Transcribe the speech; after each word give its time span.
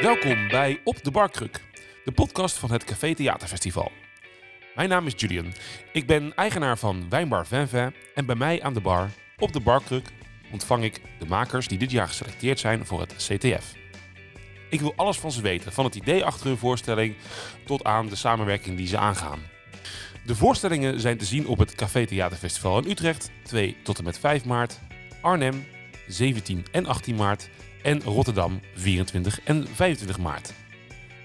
Welkom 0.00 0.48
bij 0.48 0.80
Op 0.84 1.02
de 1.02 1.10
Barkruk, 1.10 1.60
de 2.04 2.12
podcast 2.12 2.58
van 2.58 2.72
het 2.72 2.84
Café 2.84 3.14
Theaterfestival. 3.14 3.92
Mijn 4.74 4.88
naam 4.88 5.06
is 5.06 5.12
Julian. 5.16 5.52
Ik 5.92 6.06
ben 6.06 6.34
eigenaar 6.34 6.78
van 6.78 7.06
Wijnbar 7.08 7.46
Venve 7.46 7.92
en 8.14 8.26
bij 8.26 8.34
mij 8.34 8.62
aan 8.62 8.74
de 8.74 8.80
bar 8.80 9.10
op 9.38 9.52
de 9.52 9.60
Barkruk 9.60 10.08
ontvang 10.52 10.84
ik 10.84 11.00
de 11.18 11.26
makers 11.26 11.68
die 11.68 11.78
dit 11.78 11.90
jaar 11.90 12.08
geselecteerd 12.08 12.58
zijn 12.58 12.86
voor 12.86 13.00
het 13.00 13.14
CTF. 13.14 13.74
Ik 14.70 14.80
wil 14.80 14.92
alles 14.96 15.18
van 15.18 15.32
ze 15.32 15.42
weten, 15.42 15.72
van 15.72 15.84
het 15.84 15.94
idee 15.94 16.24
achter 16.24 16.46
hun 16.46 16.58
voorstelling 16.58 17.14
tot 17.64 17.84
aan 17.84 18.08
de 18.08 18.16
samenwerking 18.16 18.76
die 18.76 18.86
ze 18.86 18.98
aangaan. 18.98 19.40
De 20.26 20.34
voorstellingen 20.34 21.00
zijn 21.00 21.18
te 21.18 21.24
zien 21.24 21.46
op 21.46 21.58
het 21.58 21.74
Café 21.74 22.06
Theaterfestival 22.06 22.78
in 22.78 22.90
Utrecht, 22.90 23.30
2 23.42 23.76
tot 23.82 23.98
en 23.98 24.04
met 24.04 24.18
5 24.18 24.44
maart, 24.44 24.80
Arnhem, 25.20 25.66
17 26.06 26.66
en 26.72 26.86
18 26.86 27.14
maart 27.14 27.48
en 27.82 28.02
Rotterdam, 28.02 28.60
24 28.74 29.40
en 29.44 29.66
25 29.66 30.18
maart. 30.18 30.52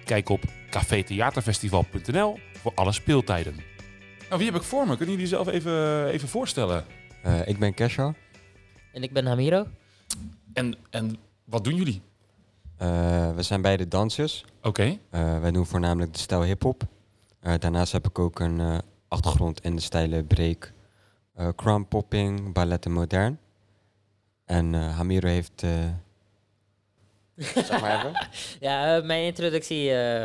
Kijk 0.05 0.29
op 0.29 0.43
cafetheaterfestival.nl 0.69 2.39
voor 2.53 2.71
alle 2.75 2.91
speeltijden. 2.91 3.55
Nou, 4.29 4.37
wie 4.37 4.51
heb 4.51 4.55
ik 4.61 4.67
voor 4.67 4.87
me? 4.87 4.97
Kunnen 4.97 5.15
jullie 5.15 5.29
zelf 5.29 5.47
even, 5.47 6.07
even 6.07 6.27
voorstellen? 6.27 6.85
Uh, 7.25 7.47
ik 7.47 7.59
ben 7.59 7.73
Kesha. 7.73 8.13
En 8.93 9.03
ik 9.03 9.13
ben 9.13 9.25
Hamiro. 9.25 9.67
En, 10.53 10.75
en 10.89 11.17
wat 11.43 11.63
doen 11.63 11.75
jullie? 11.75 12.01
Uh, 12.81 13.35
we 13.35 13.43
zijn 13.43 13.61
beide 13.61 13.87
dansers. 13.87 14.45
Oké. 14.57 14.67
Okay. 14.67 14.99
Uh, 15.11 15.39
wij 15.39 15.51
doen 15.51 15.65
voornamelijk 15.65 16.13
de 16.13 16.19
stijl 16.19 16.43
hip-hop. 16.43 16.83
daarnaast 17.39 17.91
heb 17.91 18.07
ik 18.07 18.19
ook 18.19 18.39
een 18.39 18.81
achtergrond 19.07 19.61
in 19.61 19.75
de 19.75 19.81
stijlen 19.81 20.27
break, 20.27 20.73
crumb 21.55 21.89
popping, 21.89 22.53
ballet 22.53 22.85
en 22.85 22.91
modern. 22.91 23.39
En 24.45 24.73
Hamiro 24.73 25.27
heeft 25.27 25.63
zeg 27.37 27.81
maar 27.81 27.97
even. 27.97 28.27
ja, 28.67 29.01
mijn 29.03 29.23
introductie. 29.23 29.89
Uh, 29.89 30.21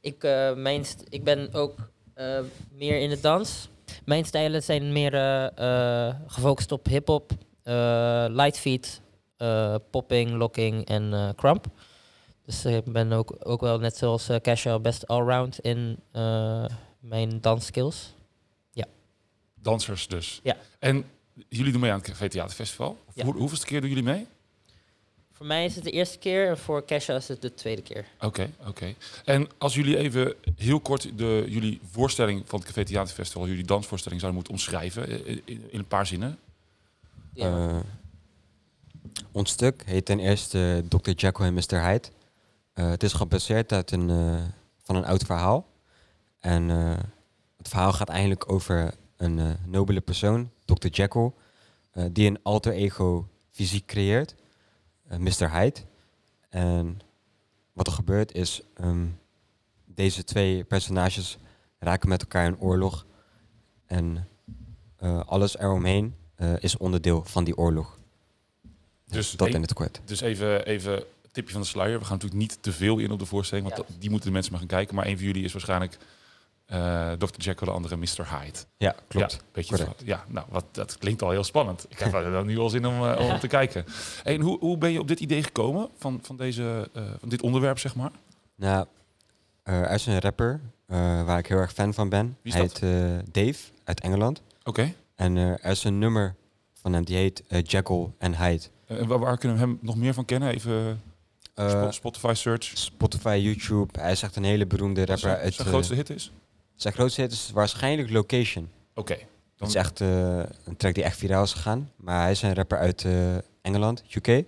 ik, 0.00 0.24
uh, 0.24 0.54
mijn 0.54 0.84
ik 1.08 1.24
ben 1.24 1.52
ook 1.52 1.90
uh, 2.16 2.38
meer 2.72 2.98
in 2.98 3.10
de 3.10 3.20
dans. 3.20 3.68
Mijn 4.04 4.24
stijlen 4.24 4.62
zijn 4.62 4.92
meer 4.92 5.12
gefocust 6.26 6.72
op 6.72 6.86
hip-hop, 6.86 7.30
light 8.28 8.58
feet, 8.58 9.00
popping, 9.90 10.30
locking 10.30 10.86
en 10.86 11.32
crump. 11.36 11.66
Dus 12.44 12.64
ik 12.64 12.84
ben 12.84 13.12
ook, 13.12 13.36
ook 13.38 13.60
wel 13.60 13.78
net 13.78 13.96
zoals 13.96 14.30
uh, 14.30 14.36
Casha 14.36 14.78
best 14.78 15.06
allround 15.06 15.60
in 15.60 15.98
mijn 17.00 17.40
dansskills. 17.40 18.14
Ja. 18.70 18.86
Dansers 19.54 20.06
dus. 20.06 20.40
Ja. 20.42 20.56
En 20.78 21.04
jullie 21.48 21.72
doen 21.72 21.80
mee 21.80 21.90
aan 21.90 21.98
het 21.98 22.08
Café 22.08 22.28
Theaterfestival. 22.28 22.98
Ja. 23.14 23.24
Hoe, 23.24 23.34
hoeveelste 23.34 23.66
keer 23.66 23.80
doen 23.80 23.88
jullie 23.88 24.04
mee? 24.04 24.26
Voor 25.36 25.46
mij 25.46 25.64
is 25.64 25.74
het 25.74 25.84
de 25.84 25.90
eerste 25.90 26.18
keer 26.18 26.48
en 26.48 26.58
voor 26.58 26.84
Kesha 26.84 27.14
is 27.14 27.28
het 27.28 27.42
de 27.42 27.54
tweede 27.54 27.82
keer. 27.82 28.04
Oké, 28.20 28.50
oké. 28.66 28.94
En 29.24 29.48
als 29.58 29.74
jullie 29.74 29.96
even 29.96 30.34
heel 30.56 30.80
kort 30.80 31.18
de, 31.18 31.44
jullie 31.48 31.80
voorstelling 31.90 32.42
van 32.46 32.58
het 32.58 32.68
Café 32.68 32.84
Theaterfestival, 32.84 33.48
jullie 33.48 33.64
dansvoorstelling 33.64 34.20
zouden 34.20 34.42
moeten 34.42 34.60
omschrijven 34.60 35.08
eh, 35.08 35.32
eh, 35.32 35.38
in, 35.44 35.68
een 35.72 35.86
paar 35.86 36.06
zinnen. 36.06 36.38
Ja. 37.32 37.68
Uh, 37.68 37.76
ons 39.32 39.50
stuk 39.50 39.82
heet 39.86 40.04
ten 40.04 40.18
eerste 40.18 40.84
Dr. 40.88 41.10
Jekyll 41.10 41.46
en 41.46 41.54
Mr. 41.54 41.82
Hyde. 41.82 42.08
Uh, 42.74 42.88
het 42.88 43.02
is 43.02 43.12
gebaseerd 43.12 43.72
uit 43.72 43.90
een, 43.90 44.08
uh, 44.08 44.42
van 44.82 44.96
een 44.96 45.06
oud 45.06 45.24
verhaal. 45.24 45.66
En 46.40 46.68
het 47.56 47.68
verhaal 47.68 47.92
gaat 47.92 48.08
eigenlijk 48.08 48.52
over 48.52 48.94
een 49.16 49.56
nobele 49.66 50.00
persoon, 50.00 50.50
Dr. 50.64 50.88
Jekyll, 50.88 51.32
die 52.10 52.26
een 52.26 52.38
alter 52.42 52.72
ego 52.72 53.28
fysiek 53.50 53.86
creëert. 53.86 54.34
Eh, 55.08 55.18
Mr. 55.18 55.50
Hyde. 55.50 55.80
En 56.48 57.00
wat 57.72 57.86
er 57.86 57.92
gebeurt 57.92 58.34
is, 58.34 58.62
um, 58.80 59.18
deze 59.84 60.24
twee 60.24 60.64
personages 60.64 61.38
raken 61.78 62.08
met 62.08 62.20
elkaar 62.20 62.46
in 62.46 62.58
oorlog. 62.58 63.06
En 63.86 64.28
uh, 65.02 65.20
alles 65.26 65.58
eromheen 65.58 66.14
uh, 66.36 66.54
is 66.58 66.76
onderdeel 66.76 67.24
van 67.24 67.44
die 67.44 67.56
oorlog. 67.56 67.98
Dus 69.06 69.30
dat 69.30 69.48
in 69.48 69.62
het 69.62 69.72
kort. 69.72 70.00
Dus 70.04 70.20
even, 70.20 70.66
even 70.66 71.04
tipje 71.36 71.52
van 71.52 71.60
de 71.60 71.66
sluier. 71.66 71.98
We 71.98 72.04
gaan 72.04 72.14
natuurlijk 72.14 72.40
niet 72.40 72.62
te 72.62 72.72
veel 72.72 72.98
in 72.98 73.10
op 73.10 73.18
de 73.18 73.26
voorstelling, 73.26 73.68
want 73.68 73.88
die 73.98 74.10
moeten 74.10 74.28
de 74.28 74.34
mensen 74.34 74.52
maar 74.52 74.60
gaan 74.60 74.70
kijken. 74.70 74.94
Maar 74.94 75.06
een 75.06 75.16
van 75.16 75.26
jullie 75.26 75.44
is 75.44 75.52
waarschijnlijk 75.52 75.98
uh, 76.72 77.12
Dr. 77.12 77.38
Jekyll, 77.38 77.66
de 77.66 77.72
andere 77.72 77.96
Mr. 77.96 78.38
Hyde. 78.38 78.58
Ja, 78.76 78.94
klopt. 79.08 79.32
Ja, 79.32 79.38
beetje 79.52 79.86
ja 80.04 80.24
nou, 80.28 80.46
wat, 80.50 80.64
dat 80.70 80.98
klinkt 80.98 81.22
al 81.22 81.30
heel 81.30 81.44
spannend. 81.44 81.86
Ik 81.88 81.98
heb 81.98 82.12
er 82.12 82.44
nu 82.44 82.58
al 82.58 82.68
zin 82.68 82.86
om, 82.86 83.02
uh, 83.02 83.30
om 83.32 83.38
te 83.38 83.46
kijken. 83.46 83.84
En 84.24 84.40
hoe, 84.40 84.58
hoe 84.58 84.78
ben 84.78 84.92
je 84.92 85.00
op 85.00 85.08
dit 85.08 85.20
idee 85.20 85.42
gekomen, 85.42 85.88
van, 85.98 86.18
van, 86.22 86.36
deze, 86.36 86.88
uh, 86.96 87.02
van 87.20 87.28
dit 87.28 87.42
onderwerp, 87.42 87.78
zeg 87.78 87.94
maar? 87.94 88.10
Nou, 88.54 88.86
er 89.62 89.90
is 89.90 90.06
een 90.06 90.20
rapper 90.20 90.60
waar 91.24 91.38
ik 91.38 91.46
heel 91.46 91.58
erg 91.58 91.72
fan 91.72 91.94
van 91.94 92.08
ben. 92.08 92.36
Hij 92.42 92.60
heet 92.60 92.80
Dave 93.32 93.58
uit 93.84 94.00
Engeland. 94.00 94.42
Oké. 94.58 94.68
Okay. 94.68 94.94
En 95.14 95.36
er 95.36 95.64
is 95.64 95.84
een 95.84 95.98
nummer 95.98 96.34
van 96.74 96.92
hem, 96.92 97.04
die 97.04 97.16
heet 97.16 97.42
Jekyll 97.62 98.06
en 98.18 98.36
Hyde. 98.36 98.64
En 98.86 99.06
waar, 99.06 99.18
waar, 99.18 99.38
kunnen 99.38 99.58
we 99.58 99.64
hem 99.64 99.78
nog 99.80 99.96
meer 99.96 100.14
van 100.14 100.24
kennen? 100.24 100.48
Even... 100.54 101.00
Spotify 101.90 102.32
search. 102.34 102.64
Spotify, 102.74 103.38
YouTube. 103.42 104.00
Hij 104.00 104.12
is 104.12 104.22
echt 104.22 104.36
een 104.36 104.44
hele 104.44 104.66
beroemde 104.66 105.00
rapper. 105.00 105.18
Zijn, 105.18 105.52
zijn 105.52 105.68
grootste 105.68 105.94
hit 105.94 106.10
is? 106.10 106.32
Zijn 106.76 106.94
grootste 106.94 107.20
hit 107.20 107.32
is 107.32 107.50
waarschijnlijk 107.50 108.10
Location. 108.10 108.70
Oké. 108.94 109.12
Okay, 109.12 109.26
Het 109.56 109.68
is 109.68 109.74
echt 109.74 110.00
uh, 110.00 110.38
een 110.64 110.76
track 110.76 110.94
die 110.94 111.04
echt 111.04 111.18
viraal 111.18 111.42
is 111.42 111.52
gegaan. 111.52 111.90
Maar 111.96 112.20
hij 112.20 112.30
is 112.30 112.42
een 112.42 112.54
rapper 112.54 112.78
uit 112.78 113.04
uh, 113.04 113.36
Engeland, 113.62 114.04
UK. 114.16 114.44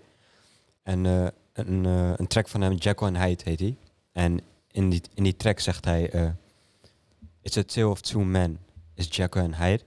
En 0.82 1.04
uh, 1.04 1.26
een, 1.52 1.84
een 1.84 2.26
track 2.26 2.48
van 2.48 2.60
hem, 2.60 2.74
Jekyll 2.74 3.06
and 3.06 3.16
Hyde, 3.16 3.42
heet 3.44 3.60
hij. 3.60 3.76
En 4.12 4.40
in 4.70 4.88
die, 4.88 5.02
in 5.14 5.22
die 5.22 5.36
track 5.36 5.60
zegt 5.60 5.84
hij... 5.84 6.34
It's 7.42 7.56
a 7.56 7.62
tale 7.62 7.88
of 7.88 8.00
two 8.00 8.20
men. 8.20 8.58
Is 8.94 9.06
Jekyll 9.10 9.42
and 9.42 9.56
Hyde. 9.56 9.82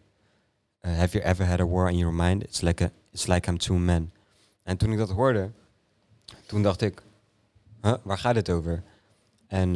have 0.81 1.18
you 1.18 1.24
ever 1.24 1.46
had 1.46 1.59
a 1.59 1.66
war 1.66 1.90
in 1.90 1.97
your 1.97 2.13
mind? 2.13 2.44
It's 2.44 2.62
like, 2.62 2.84
a, 2.84 2.91
it's 3.12 3.28
like 3.28 3.50
I'm 3.50 3.57
two 3.57 3.78
men. 3.78 4.13
En 4.63 4.78
toen 4.78 4.91
ik 4.91 4.97
dat 4.97 5.09
hoorde, 5.09 5.51
toen 6.46 6.62
dacht 6.62 6.81
ik... 6.81 7.01
Huh, 7.81 7.94
waar 8.03 8.18
gaat 8.18 8.35
het 8.35 8.50
over? 8.50 8.84
En 9.47 9.75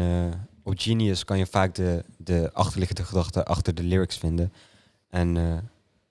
op 0.65 0.73
Genius 0.77 1.25
kan 1.25 1.37
je 1.37 1.45
vaak 1.45 1.75
de, 1.75 2.03
de 2.17 2.49
achterliggende 2.53 3.03
gedachten 3.03 3.45
achter 3.45 3.75
de 3.75 3.83
lyrics 3.83 4.17
vinden. 4.17 4.53
En 5.09 5.35
uh, 5.35 5.57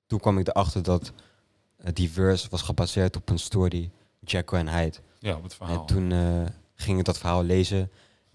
toen 0.07 0.21
kwam 0.21 0.39
ik 0.39 0.49
erachter 0.49 0.83
dat 0.83 1.13
uh, 1.79 1.87
die 1.93 2.11
verse 2.11 2.49
was 2.51 2.63
gebaseerd 2.63 3.17
op 3.17 3.29
een 3.29 3.39
story, 3.39 3.91
Jacko 4.21 4.57
en 4.57 4.69
Hyde. 4.69 4.97
Ja, 5.19 5.37
op 5.37 5.43
het 5.43 5.55
verhaal. 5.55 5.81
En 5.81 5.87
toen 5.87 6.11
uh, 6.11 6.47
ging 6.75 6.99
ik 6.99 7.05
dat 7.05 7.19
verhaal 7.19 7.43
lezen. 7.43 7.91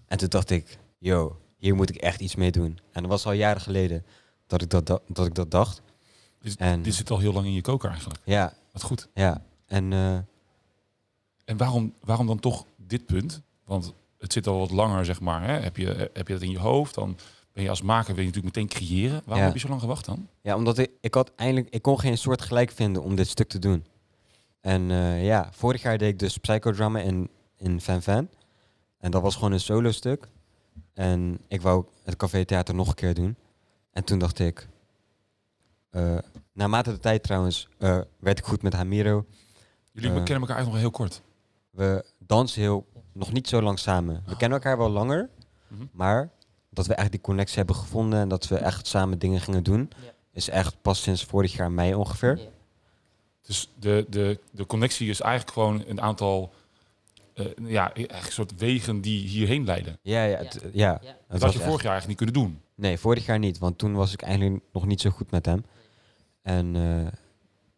En 0.06 0.18
toen 0.18 0.28
dacht 0.28 0.50
ik, 0.50 0.78
yo, 0.98 1.38
hier 1.56 1.74
moet 1.74 1.90
ik 1.90 1.96
echt 1.96 2.20
iets 2.20 2.34
mee 2.34 2.50
doen. 2.50 2.78
En 2.92 3.02
dat 3.02 3.10
was 3.10 3.26
al 3.26 3.32
jaren 3.32 3.60
geleden 3.60 4.04
dat 4.46 4.62
ik 4.62 4.70
dat, 4.70 4.86
dat, 4.86 5.02
dat, 5.06 5.26
ik 5.26 5.34
dat 5.34 5.50
dacht. 5.50 5.82
Dus 6.40 6.56
en, 6.56 6.82
dit 6.82 6.94
zit 6.94 7.10
al 7.10 7.18
heel 7.18 7.32
lang 7.32 7.46
in 7.46 7.52
je 7.52 7.60
koker 7.60 7.90
eigenlijk. 7.90 8.20
Ja. 8.24 8.52
Wat 8.72 8.82
goed. 8.82 9.08
Ja. 9.14 9.42
En, 9.66 9.92
en 11.44 11.56
waarom, 11.56 11.94
waarom 12.00 12.26
dan 12.26 12.40
toch 12.40 12.64
dit 12.76 13.06
punt? 13.06 13.42
Want 13.64 13.94
het 14.20 14.32
zit 14.32 14.46
al 14.46 14.58
wat 14.58 14.70
langer, 14.70 15.04
zeg 15.04 15.20
maar. 15.20 15.42
Hè? 15.42 15.52
Heb, 15.52 15.76
je, 15.76 16.10
heb 16.12 16.28
je 16.28 16.32
dat 16.32 16.42
in 16.42 16.50
je 16.50 16.58
hoofd, 16.58 16.94
dan 16.94 17.16
ben 17.52 17.62
je 17.62 17.70
als 17.70 17.82
maker 17.82 18.14
wil 18.14 18.24
je 18.24 18.30
natuurlijk 18.30 18.54
meteen 18.54 18.68
creëren. 18.68 19.22
Waarom 19.24 19.44
heb 19.44 19.54
je 19.54 19.60
zo 19.60 19.68
lang 19.68 19.80
gewacht 19.80 20.04
dan? 20.04 20.28
Ja, 20.42 20.56
omdat 20.56 20.78
ik, 20.78 20.90
ik 21.00 21.14
had 21.14 21.32
eindelijk, 21.36 21.68
ik 21.74 21.82
kon 21.82 22.00
geen 22.00 22.18
soort 22.18 22.42
gelijk 22.42 22.70
vinden 22.70 23.02
om 23.02 23.14
dit 23.14 23.28
stuk 23.28 23.48
te 23.48 23.58
doen. 23.58 23.84
En 24.60 24.90
uh, 24.90 25.24
ja, 25.24 25.48
vorig 25.52 25.82
jaar 25.82 25.98
deed 25.98 26.12
ik 26.12 26.18
dus 26.18 26.38
psychodrama 26.38 26.98
in, 26.98 27.30
in 27.56 27.80
Fan 27.80 28.02
Fan. 28.02 28.28
En 28.98 29.10
dat 29.10 29.22
was 29.22 29.34
gewoon 29.34 29.52
een 29.52 29.60
solo 29.60 29.90
stuk. 29.90 30.28
En 30.94 31.40
ik 31.48 31.60
wou 31.60 31.84
het 32.04 32.16
Café 32.16 32.44
Theater 32.44 32.74
nog 32.74 32.88
een 32.88 32.94
keer 32.94 33.14
doen. 33.14 33.36
En 33.92 34.04
toen 34.04 34.18
dacht 34.18 34.38
ik, 34.38 34.68
uh, 35.90 36.18
naarmate 36.52 36.90
de 36.90 36.98
tijd 36.98 37.22
trouwens, 37.22 37.68
uh, 37.78 38.00
werd 38.18 38.38
ik 38.38 38.44
goed 38.44 38.62
met 38.62 38.72
Hamiro. 38.72 39.26
Jullie 39.92 40.10
kennen 40.10 40.40
elkaar 40.40 40.56
eigenlijk 40.56 40.66
nog 40.66 40.78
heel 40.78 40.90
kort. 40.90 41.22
We 41.70 42.04
dansen 42.18 42.60
heel 42.60 42.86
nog 43.20 43.32
niet 43.32 43.48
zo 43.48 43.62
lang 43.62 43.78
samen. 43.78 44.22
We 44.26 44.36
kennen 44.36 44.58
elkaar 44.58 44.78
wel 44.78 44.90
langer, 44.90 45.28
mhm. 45.68 45.84
maar 45.92 46.30
dat 46.70 46.86
we 46.86 46.94
echt 46.94 47.10
die 47.10 47.20
connectie 47.20 47.56
hebben 47.56 47.76
gevonden 47.76 48.20
en 48.20 48.28
dat 48.28 48.48
we 48.48 48.56
echt 48.56 48.86
samen 48.86 49.18
dingen 49.18 49.40
gingen 49.40 49.62
doen, 49.62 49.90
is 50.32 50.48
echt 50.48 50.82
pas 50.82 51.02
sinds 51.02 51.24
vorig 51.24 51.52
jaar 51.52 51.72
mei 51.72 51.94
ongeveer. 51.94 52.40
Dus 53.42 53.70
de, 53.78 54.06
de, 54.08 54.40
de 54.50 54.66
connectie 54.66 55.08
is 55.08 55.20
eigenlijk 55.20 55.52
gewoon 55.52 55.84
een 55.86 56.00
aantal 56.00 56.52
uh, 57.34 57.46
ja, 57.68 57.90
een 57.94 58.08
soort 58.28 58.54
wegen 58.58 59.00
die 59.00 59.28
hierheen 59.28 59.64
leiden. 59.64 59.98
Ja, 60.02 60.24
ja, 60.24 60.36
het, 60.38 60.60
ja. 60.72 61.00
Dat 61.28 61.42
had 61.42 61.52
je 61.52 61.58
vorig 61.58 61.82
jaar 61.82 61.92
eigenlijk 61.92 62.06
niet 62.06 62.16
kunnen 62.16 62.34
doen. 62.34 62.60
Nee, 62.74 62.98
vorig 62.98 63.26
jaar 63.26 63.38
niet, 63.38 63.58
want 63.58 63.78
toen 63.78 63.94
was 63.94 64.12
ik 64.12 64.22
eigenlijk 64.22 64.62
nog 64.72 64.86
niet 64.86 65.00
zo 65.00 65.10
goed 65.10 65.30
met 65.30 65.46
hem. 65.46 65.64
En 66.42 66.74
uh, 66.74 67.06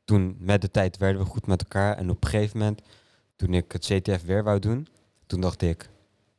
toen 0.05 0.37
met 0.39 0.61
de 0.61 0.71
tijd 0.71 0.97
werden 0.97 1.23
we 1.23 1.29
goed 1.29 1.47
met 1.47 1.63
elkaar 1.63 1.97
en 1.97 2.11
op 2.11 2.25
een 2.25 2.31
gegeven 2.31 2.59
moment, 2.59 2.83
toen 3.37 3.55
ik 3.55 3.73
het 3.73 3.85
CTF 3.85 4.25
weer 4.25 4.45
wou 4.45 4.59
doen, 4.59 4.89
toen 5.33 5.41
dacht 5.41 5.63
ik, 5.63 5.89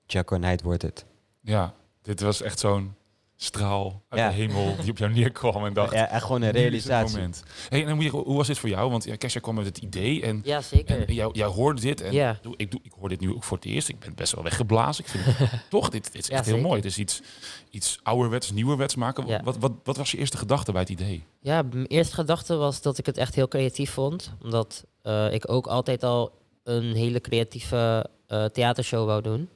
Jacko 0.05 0.39
Hyde 0.41 0.63
wordt 0.63 0.81
het. 0.81 1.05
Ja, 1.41 1.73
dit 2.01 2.21
was 2.21 2.41
echt 2.41 2.59
zo'n 2.59 2.95
straal 3.35 4.03
uit 4.09 4.21
Ja. 4.21 4.27
de 4.27 4.33
hemel 4.33 4.75
die 4.81 4.91
op 4.91 4.97
jou 4.97 5.11
neerkwam 5.13 5.65
en 5.65 5.73
dacht... 5.73 5.93
Ja, 5.93 6.09
echt 6.09 6.23
gewoon 6.23 6.41
een 6.41 6.53
"Nu 6.53 6.59
is 6.59 6.63
het 6.63 6.71
realisatie. 6.91 7.15
moment." 7.15 7.43
Hey, 7.69 7.81
en 7.81 7.85
dan 7.87 7.95
moet 7.95 8.03
je, 8.03 8.09
hoe 8.09 8.37
was 8.37 8.47
dit 8.47 8.57
voor 8.57 8.69
jou? 8.69 8.91
Want 8.91 9.03
ja, 9.03 9.15
Kesha 9.15 9.39
kwam 9.39 9.55
met 9.55 9.65
het 9.65 9.77
idee 9.77 10.21
en, 10.21 10.41
Ja, 10.43 10.61
zeker. 10.61 11.07
en 11.07 11.13
jij, 11.13 11.29
jij 11.31 11.45
hoorde 11.47 11.81
dit. 11.81 12.01
En 12.01 12.13
Ja. 12.13 12.39
doe- 12.41 12.53
ik, 12.57 12.71
doe, 12.71 12.79
ik 12.83 12.91
hoor 12.99 13.09
dit 13.09 13.19
nu 13.19 13.33
ook 13.33 13.43
voor 13.43 13.57
het 13.57 13.65
eerst. 13.65 13.89
Ik 13.89 13.99
ben 13.99 14.15
best 14.15 14.33
wel 14.35 14.43
weggeblazen. 14.43 15.03
Ik 15.03 15.09
vind 15.09 15.25
toch, 15.69 15.89
dit, 15.89 16.11
dit 16.11 16.21
is 16.21 16.27
Ja, 16.27 16.35
echt 16.35 16.45
heel 16.45 16.53
zeker. 16.53 16.67
mooi. 16.69 16.81
Het 16.81 16.89
is 16.91 16.97
iets, 16.97 17.21
iets 17.69 17.99
ouderwets, 18.03 18.51
nieuwerwets 18.51 18.95
maken. 18.95 19.25
Ja. 19.27 19.41
Wat, 19.43 19.57
wat, 19.57 19.71
wat 19.83 19.97
was 19.97 20.11
je 20.11 20.17
eerste 20.17 20.37
gedachte 20.37 20.71
bij 20.71 20.81
het 20.81 20.89
idee? 20.89 21.23
Ja, 21.39 21.61
mijn 21.61 21.85
eerste 21.85 22.13
gedachte 22.15 22.55
was 22.55 22.81
dat 22.81 22.97
ik 22.97 23.05
het 23.05 23.17
echt 23.17 23.35
heel 23.35 23.47
creatief 23.47 23.91
vond. 23.91 24.33
Omdat 24.41 24.85
eh, 25.01 25.33
ik 25.33 25.51
ook 25.51 25.67
altijd 25.67 26.03
al 26.03 26.41
een 26.63 26.93
hele 26.95 27.21
creatieve 27.21 28.09
eh, 28.27 28.45
theatershow 28.45 29.05
wou 29.05 29.21
doen. 29.21 29.49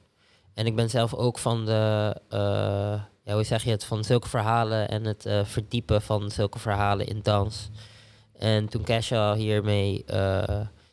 En 0.54 0.66
ik 0.66 0.76
ben 0.76 0.90
zelf 0.90 1.14
ook 1.14 1.38
van 1.38 1.64
de, 1.64 2.14
eh, 2.28 3.00
ja, 3.24 3.34
hoe 3.34 3.44
zeg 3.44 3.64
je 3.64 3.70
het, 3.70 3.84
van 3.84 4.04
zulke 4.04 4.28
verhalen 4.28 4.88
en 4.88 5.04
het 5.04 5.26
eh, 5.26 5.44
verdiepen 5.44 6.02
van 6.02 6.30
zulke 6.30 6.58
verhalen 6.58 7.06
in 7.06 7.20
dans. 7.22 7.68
En 8.38 8.68
toen 8.68 8.84
Kesha 8.84 9.34
hiermee, 9.34 10.04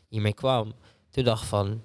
hiermee 0.10 0.34
kwam, 0.34 0.74
toen 1.12 1.24
dacht 1.24 1.42
ik 1.42 1.48
van, 1.48 1.82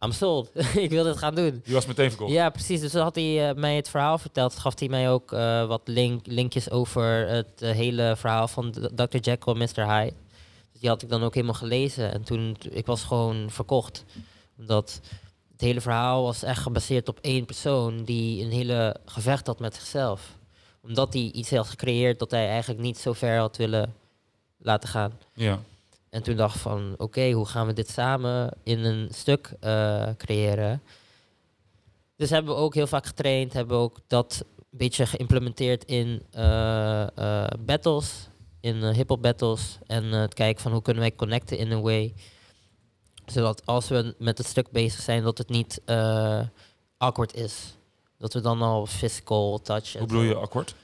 I'm 0.00 0.12
sold. 0.12 0.50
ik 0.76 0.90
wil 0.90 1.04
dit 1.04 1.16
gaan 1.16 1.34
doen. 1.34 1.60
Die 1.64 1.74
was 1.74 1.86
meteen 1.86 2.08
verkocht. 2.08 2.32
Ja, 2.32 2.50
precies. 2.50 2.80
Dus 2.80 2.90
toen 2.90 3.02
had 3.02 3.14
hij 3.14 3.54
mij 3.54 3.76
het 3.76 3.88
verhaal 3.88 4.18
verteld. 4.18 4.58
Gaf 4.58 4.78
hij 4.78 4.88
mij 4.88 5.10
ook 5.10 5.30
wat 5.68 5.80
link, 5.84 6.26
linkjes 6.26 6.70
over 6.70 7.28
het 7.28 7.60
hele 7.60 8.14
verhaal 8.16 8.48
van 8.48 8.70
Dr. 8.94 9.18
Jekyll 9.18 9.52
en 9.52 9.58
Mr. 9.58 9.86
Hyde. 9.86 10.14
Die 10.82 10.90
had 10.90 11.02
ik 11.02 11.08
dan 11.08 11.22
ook 11.22 11.34
helemaal 11.34 11.54
gelezen. 11.54 12.12
En 12.12 12.22
toen, 12.22 12.56
ik 12.70 12.86
was 12.86 13.04
gewoon 13.04 13.50
verkocht. 13.50 14.04
Omdat 14.58 15.00
het 15.52 15.60
hele 15.60 15.80
verhaal 15.80 16.22
was 16.22 16.42
echt 16.42 16.62
gebaseerd 16.62 17.08
op 17.08 17.18
één 17.20 17.44
persoon 17.44 18.04
die 18.04 18.44
een 18.44 18.50
hele 18.50 18.96
gevecht 19.04 19.46
had 19.46 19.58
met 19.58 19.74
zichzelf. 19.74 20.38
Omdat 20.82 21.12
hij 21.12 21.22
iets 21.22 21.50
had 21.50 21.66
gecreëerd 21.66 22.18
dat 22.18 22.30
hij 22.30 22.48
eigenlijk 22.48 22.80
niet 22.80 22.98
zo 22.98 23.12
ver 23.12 23.38
had 23.38 23.56
willen 23.56 23.94
laten 24.56 24.88
gaan. 24.88 25.12
Ja. 25.34 25.60
En 26.10 26.22
toen 26.22 26.36
dacht 26.36 26.54
ik 26.54 26.60
van, 26.60 26.94
oké, 26.96 27.30
hoe 27.30 27.46
gaan 27.46 27.66
we 27.66 27.72
dit 27.72 27.90
samen 27.90 28.50
in 28.62 28.84
een 28.84 29.08
stuk 29.12 29.52
eh, 29.60 30.08
creëren? 30.16 30.82
Dus 32.16 32.30
hebben 32.30 32.54
we 32.54 32.60
ook 32.60 32.74
heel 32.74 32.86
vaak 32.86 33.06
getraind, 33.06 33.52
hebben 33.52 33.76
we 33.76 33.82
ook 33.82 33.98
dat 34.06 34.44
een 34.56 34.78
beetje 34.78 35.06
geïmplementeerd 35.06 35.84
in 35.84 36.22
eh, 36.30 37.16
eh, 37.16 37.50
battles, 37.58 38.28
in 38.62 38.82
eh, 38.82 38.94
hip-hop 38.94 39.22
battles. 39.22 39.78
En 39.86 40.12
eh, 40.12 40.20
het 40.20 40.34
kijken 40.34 40.62
van 40.62 40.72
hoe 40.72 40.82
kunnen 40.82 41.02
wij 41.02 41.14
connecten 41.14 41.58
in 41.58 41.70
een 41.70 41.82
way. 41.82 42.14
Zodat 43.26 43.66
als 43.66 43.88
we 43.88 44.14
met 44.18 44.38
het 44.38 44.46
stuk 44.46 44.70
bezig 44.70 45.00
zijn, 45.00 45.22
dat 45.22 45.38
het 45.38 45.48
niet 45.48 45.80
eh, 45.84 46.40
awkward 46.96 47.34
is. 47.34 47.76
Dat 48.18 48.32
we 48.32 48.40
dan 48.40 48.62
al 48.62 48.86
physical 48.86 49.60
touch. 49.62 49.92
Hoe 49.92 50.06
bedoel 50.06 50.22
je 50.22 50.34
akkoord? 50.34 50.74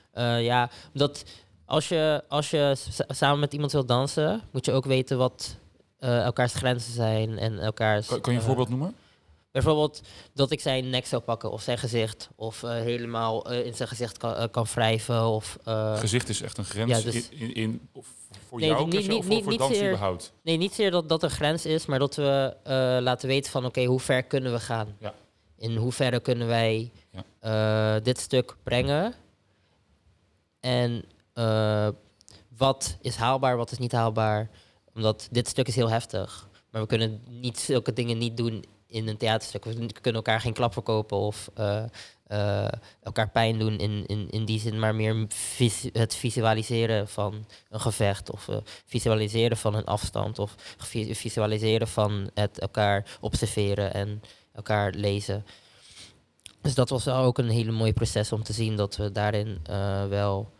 Ja, 0.40 0.70
omdat 0.92 1.24
als 1.64 1.88
je, 1.88 2.24
als 2.28 2.50
je 2.50 2.76
samen 3.08 3.38
met 3.38 3.52
iemand 3.52 3.72
wilt 3.72 3.88
dansen, 3.88 4.42
moet 4.50 4.64
je 4.64 4.72
ook 4.72 4.84
weten 4.84 5.18
wat 5.18 5.56
elkaars 5.98 6.54
grenzen 6.54 6.92
zijn 6.92 7.38
en 7.38 7.58
elkaars. 7.58 8.06
Kan, 8.06 8.20
kan 8.20 8.32
je 8.32 8.38
een 8.38 8.44
voorbeeld 8.44 8.68
noemen? 8.68 8.94
Bijvoorbeeld 9.64 10.00
dat 10.34 10.50
ik 10.50 10.60
zijn 10.60 10.90
nek 10.90 11.06
zou 11.06 11.22
pakken 11.22 11.50
of 11.50 11.62
zijn 11.62 11.78
gezicht, 11.78 12.28
of 12.36 12.62
eh, 12.62 12.70
helemaal 12.70 13.50
eh, 13.50 13.66
in 13.66 13.74
zijn 13.74 13.88
gezicht 13.88 14.16
kan, 14.18 14.34
eh, 14.34 14.44
kan 14.50 14.64
wrijven. 14.74 15.24
Of, 15.26 15.58
Gezicht 15.94 16.28
is 16.28 16.42
echt 16.42 16.58
een 16.58 16.64
grens 16.64 16.90
ja, 16.90 17.00
dus- 17.00 17.28
in, 17.28 17.38
in, 17.40 17.54
in- 17.54 17.88
of 17.92 18.06
voor 18.48 18.58
Nee, 18.60 18.68
jou, 18.68 18.84
niet- 18.84 18.92
niet- 19.08 19.18
of 19.18 19.24
voor, 19.24 19.34
niet- 19.34 19.42
voor 19.42 19.50
niet 19.52 19.60
dans 19.60 19.76
zeer- 19.76 19.86
überhaupt? 19.88 20.32
nee, 20.42 20.56
niet 20.56 20.74
zeer 20.74 20.90
dat 20.90 21.08
dat 21.08 21.22
een 21.22 21.30
grens 21.30 21.66
is, 21.66 21.86
maar 21.86 21.98
dat 21.98 22.14
we 22.14 22.56
laten 23.02 23.28
weten 23.28 23.50
van 23.50 23.64
oké, 23.64 23.84
hoe 23.84 24.00
ver 24.00 24.22
kunnen 24.22 24.52
we 24.52 24.60
gaan? 24.60 24.96
Ja. 24.98 25.14
In 25.58 25.76
hoeverre 25.76 26.20
kunnen 26.20 26.46
wij 26.46 26.92
Ja. 27.40 28.00
dit 28.00 28.18
stuk 28.18 28.56
brengen? 28.62 29.14
En 30.60 31.04
wat 32.56 32.96
is 33.00 33.16
haalbaar, 33.16 33.56
wat 33.56 33.70
is 33.70 33.78
niet 33.78 33.92
haalbaar? 33.92 34.50
Omdat 34.94 35.28
dit 35.30 35.48
stuk 35.48 35.68
is 35.68 35.74
heel 35.76 35.90
heftig. 35.90 36.48
Maar 36.70 36.80
we 36.80 36.86
kunnen 36.88 37.22
niet 37.28 37.58
zulke 37.58 37.92
dingen 37.92 38.18
niet 38.18 38.36
doen 38.36 38.64
in 38.88 39.08
een 39.08 39.16
theaterstuk. 39.16 39.64
We 39.64 39.72
kunnen 39.74 40.22
elkaar 40.22 40.40
geen 40.40 40.52
klap 40.52 40.72
verkopen 40.72 41.16
of 41.16 41.50
eh, 41.54 41.84
eh, 42.26 42.68
elkaar 43.02 43.30
pijn 43.30 43.58
doen 43.58 43.78
in, 43.78 44.06
in, 44.06 44.30
in 44.30 44.44
die 44.44 44.60
zin, 44.60 44.78
maar 44.78 44.94
meer 44.94 45.26
het 45.92 46.14
visualiseren 46.14 47.08
van 47.08 47.46
een 47.70 47.80
gevecht 47.80 48.30
of 48.30 48.48
eh, 48.48 48.56
visualiseren 48.86 49.56
van 49.56 49.74
een 49.74 49.84
afstand 49.84 50.38
of 50.38 50.54
vi- 50.78 51.14
visualiseren 51.14 51.88
van 51.88 52.30
het 52.34 52.58
elkaar 52.58 53.18
observeren 53.20 53.94
en 53.94 54.22
elkaar 54.52 54.92
lezen. 54.92 55.46
Dus 56.60 56.74
dat 56.74 56.88
was 56.88 57.08
ook 57.08 57.38
een 57.38 57.50
hele 57.50 57.70
mooi 57.70 57.92
proces 57.92 58.32
om 58.32 58.42
te 58.42 58.52
zien 58.52 58.76
dat 58.76 58.96
we 58.96 59.12
daarin 59.12 59.60
wel 60.08 60.52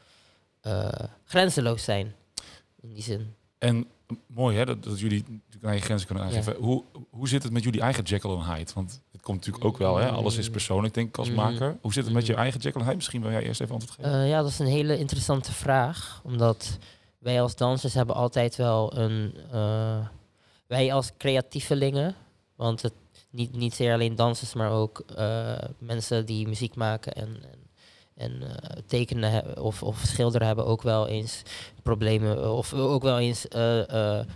grenzeloos 1.24 1.84
zijn. 1.84 2.14
In 2.81 2.92
die 2.92 3.02
zin. 3.02 3.34
En 3.58 3.86
mooi 4.26 4.56
hè, 4.56 4.64
dat, 4.64 4.84
dat 4.84 5.00
jullie 5.00 5.25
aan 5.62 5.75
je 5.75 5.81
grenzen 5.81 6.06
kunnen 6.06 6.25
aangeven. 6.25 6.55
Hoe, 6.56 6.84
hoe 7.10 7.28
zit 7.28 7.43
het 7.43 7.52
met 7.52 7.62
jullie 7.62 7.81
eigen 7.81 8.05
Jekyll 8.05 8.31
en 8.31 8.55
Hyde? 8.55 8.70
Want 8.75 9.00
het 9.12 9.20
komt 9.22 9.37
natuurlijk 9.38 9.64
ook 9.64 9.78
wel, 9.78 9.96
hè? 9.96 10.08
alles 10.10 10.37
is 10.37 10.50
persoonlijk 10.50 10.94
denk 10.94 11.08
ik 11.08 11.19
als 11.19 11.28
Mm. 11.28 11.34
maker. 11.34 11.76
Hoe 11.81 11.93
zit 11.93 12.05
het 12.05 12.14
met 12.14 12.26
je 12.26 12.32
Mm. 12.32 12.38
eigen 12.38 12.60
Jekyll 12.60 12.81
en 12.81 12.84
Hyde? 12.87 12.96
Misschien 12.96 13.22
wil 13.22 13.31
jij 13.31 13.43
eerst 13.43 13.60
even 13.60 13.75
antwoord 13.75 13.96
geven. 13.96 14.12
Eh, 14.22 14.28
ja, 14.28 14.40
dat 14.43 14.50
is 14.50 14.58
een 14.58 14.66
hele 14.66 14.99
interessante 14.99 15.52
vraag. 15.52 16.20
Omdat 16.25 16.78
wij 17.19 17.43
als 17.43 17.56
dansers 17.56 17.94
hebben 17.94 18.14
altijd 18.14 18.56
wel 18.56 18.96
een... 18.99 19.34
eh, 19.52 20.06
wij 20.66 20.93
als 20.93 21.10
creatievelingen, 21.19 22.14
want 22.56 22.82
het, 22.82 22.93
niet, 23.31 23.56
niet 23.56 23.75
zeer 23.75 23.93
alleen 23.93 24.14
dansers, 24.16 24.55
maar 24.55 24.70
ook 24.70 25.02
eh, 25.16 25.58
mensen 25.78 26.26
die 26.26 26.49
muziek 26.49 26.75
maken 26.75 27.12
en, 27.14 27.28
en, 27.43 27.58
en 28.19 28.43
eh, 28.43 28.76
tekenen 28.87 29.62
of, 29.62 29.82
of 29.82 30.03
schilderen 30.06 30.47
hebben 30.47 30.67
ook 30.67 30.82
wel 30.82 31.09
eens 31.09 31.43
problemen 31.82 32.53
of 32.53 32.75
ook 32.75 33.03
wel 33.03 33.19
eens 33.19 33.49
eh, 33.49 34.19
eh, 34.19 34.26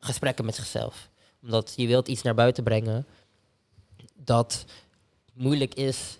gesprekken 0.00 0.44
met 0.44 0.54
zichzelf. 0.54 1.08
Omdat 1.42 1.72
je 1.76 1.86
wilt 1.86 2.08
iets 2.08 2.22
naar 2.22 2.34
buiten 2.34 2.64
brengen 2.64 3.06
dat 4.14 4.64
moeilijk 5.32 5.74
is 5.74 6.18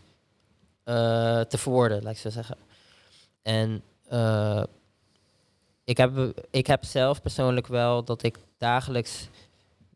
eh, 0.84 1.40
te 1.40 1.58
verwoorden, 1.58 2.02
laat 2.02 2.12
ik 2.12 2.18
zo 2.18 2.30
zeggen. 2.30 2.56
En 3.42 3.82
eh, 4.08 4.62
ik, 5.84 5.96
heb, 5.96 6.42
ik 6.50 6.66
heb 6.66 6.84
zelf 6.84 7.22
persoonlijk 7.22 7.66
wel 7.66 8.04
dat 8.04 8.22
ik 8.22 8.38
dagelijks 8.58 9.28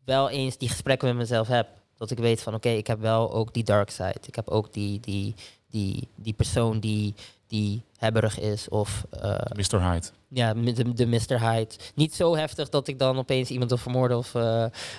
wel 0.05 0.29
eens 0.29 0.57
die 0.57 0.69
gesprekken 0.69 1.07
met 1.07 1.17
mezelf 1.17 1.47
heb. 1.47 1.67
Dat 1.97 2.11
ik 2.11 2.17
weet 2.17 2.41
van 2.41 2.53
oké, 2.53 2.69
ik 2.69 2.87
heb 2.87 2.99
wel 2.99 3.33
ook 3.33 3.53
die 3.53 3.63
dark 3.63 3.89
side. 3.89 4.21
Ik 4.27 4.35
heb 4.35 4.49
ook 4.49 4.73
die, 4.73 4.99
die, 4.99 5.35
die, 5.71 6.07
die 6.15 6.33
persoon 6.33 6.79
die, 6.79 7.13
die 7.47 7.83
hebberig 7.97 8.39
is. 8.39 8.69
Of 8.69 9.05
eh, 9.09 9.35
Mr. 9.55 9.81
Hyde. 9.91 10.07
ja, 10.27 10.53
de, 10.53 10.93
de 10.93 11.05
Mr. 11.05 11.39
Hyde. 11.49 11.75
Niet 11.95 12.15
zo 12.15 12.35
heftig 12.35 12.69
dat 12.69 12.87
ik 12.87 12.99
dan 12.99 13.17
opeens 13.17 13.49
iemand 13.49 13.69
wil 13.69 13.79
vermoorden 13.79 14.17
of, 14.17 14.35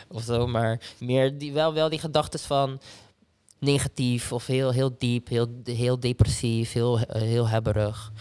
of 0.08 0.22
zo. 0.22 0.46
Maar 0.46 0.80
meer 0.98 1.38
die, 1.38 1.52
wel, 1.52 1.72
wel 1.74 1.88
die 1.88 1.98
gedachten 1.98 2.40
van 2.40 2.80
negatief 3.58 4.32
of 4.32 4.47
heel, 4.47 4.70
heel 4.70 4.94
diep, 4.99 5.28
heel, 5.28 5.47
heel 5.64 6.00
depressief, 6.00 6.73
heel, 6.73 6.99
eh, 6.99 7.23
heel 7.23 7.49
hebberig. 7.49 8.12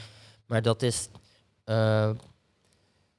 Maar 0.45 0.61
dat 0.61 0.81
is... 0.81 1.07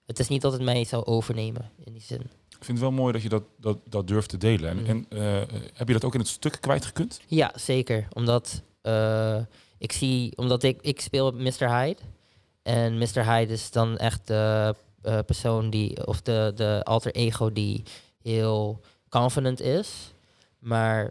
het 0.06 0.18
is 0.18 0.28
niet 0.28 0.42
dat 0.42 0.52
het 0.52 0.62
mij 0.62 0.84
zou 0.84 1.04
overnemen, 1.04 1.70
in 1.84 1.92
die 1.92 2.02
zin. 2.02 2.20
Ik 2.48 2.68
vind 2.68 2.78
het 2.80 2.88
wel 2.88 2.98
mooi 2.98 3.12
dat 3.12 3.22
je 3.22 3.28
dat, 3.28 3.42
dat, 3.60 3.78
dat 3.88 4.06
durft 4.06 4.28
te 4.28 4.36
delen. 4.36 4.70
En, 4.70 4.78
Mm. 4.78 5.08
en 5.08 5.46
heb 5.74 5.86
je 5.86 5.92
dat 5.94 6.04
ook 6.04 6.14
in 6.14 6.20
het 6.20 6.28
stuk 6.28 6.58
kwijtgekund? 6.60 7.20
Ja, 7.26 7.52
zeker. 7.56 8.08
Omdat 8.12 8.62
eh, 8.82 9.38
ik 9.78 9.92
zie, 9.92 10.36
omdat 10.36 10.62
ik, 10.62 10.78
ik 10.80 11.00
speel 11.00 11.30
Mr. 11.30 11.68
Hyde. 11.78 12.00
En 12.62 12.98
Mr. 12.98 13.24
Hyde 13.30 13.52
is 13.52 13.70
dan 13.70 13.98
echt 13.98 14.26
de 14.26 14.74
eh, 15.02 15.18
persoon 15.26 15.70
die, 15.70 16.06
of 16.06 16.20
de, 16.22 16.52
de 16.54 16.80
alter 16.84 17.14
ego 17.14 17.52
die 17.52 17.82
heel 18.22 18.80
confident 19.08 19.60
is. 19.60 20.12
Maar 20.58 21.10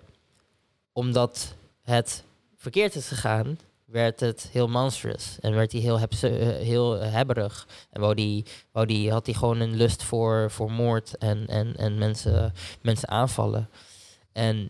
omdat 0.93 1.55
het 1.81 2.23
verkeerd 2.55 2.95
is 2.95 3.07
gegaan, 3.07 3.57
werd 3.85 4.19
het 4.19 4.49
heel 4.51 4.67
monstrous. 4.67 5.37
En 5.39 5.55
werd 5.55 5.71
hij 5.71 5.81
heel, 5.81 5.99
hebse- 5.99 6.37
eh, 6.37 6.47
heel 6.47 6.91
hebberig. 6.99 7.67
En 7.89 8.01
wou 8.01 8.15
die, 8.15 8.45
wou 8.71 8.85
die, 8.85 9.11
had 9.11 9.25
hij 9.25 9.35
gewoon 9.35 9.59
een 9.59 9.75
lust 9.75 10.03
voor, 10.03 10.51
voor 10.51 10.71
moord 10.71 11.17
en, 11.17 11.47
en, 11.47 11.75
en 11.75 11.97
mensen, 11.97 12.53
mensen 12.81 13.09
aanvallen. 13.09 13.69
En 14.31 14.69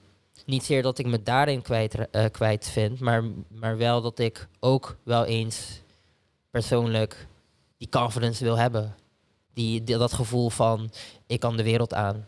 niet 0.52 0.64
zeer 0.64 0.82
dat 0.82 0.98
ik 1.00 1.06
me 1.06 1.24
daarin 1.24 1.62
kwijt, 1.62 2.10
eh, 2.10 2.26
kwijt 2.32 2.68
vind, 2.70 3.00
maar, 3.00 3.24
maar 3.48 3.78
wel 3.78 4.02
dat 4.02 4.20
ik 4.20 4.48
ook 4.60 4.98
wel 5.04 5.26
eens 5.26 5.82
persoonlijk 6.50 7.28
die 7.78 7.90
confidence 7.90 8.44
wil 8.44 8.58
hebben. 8.58 8.96
Die, 9.54 9.84
die- 9.84 9.98
dat 9.98 10.14
gevoel 10.14 10.50
van 10.50 10.92
ik 11.28 11.40
kan 11.40 11.58
de 11.58 11.64
wereld 11.64 11.94
aan. 11.94 12.28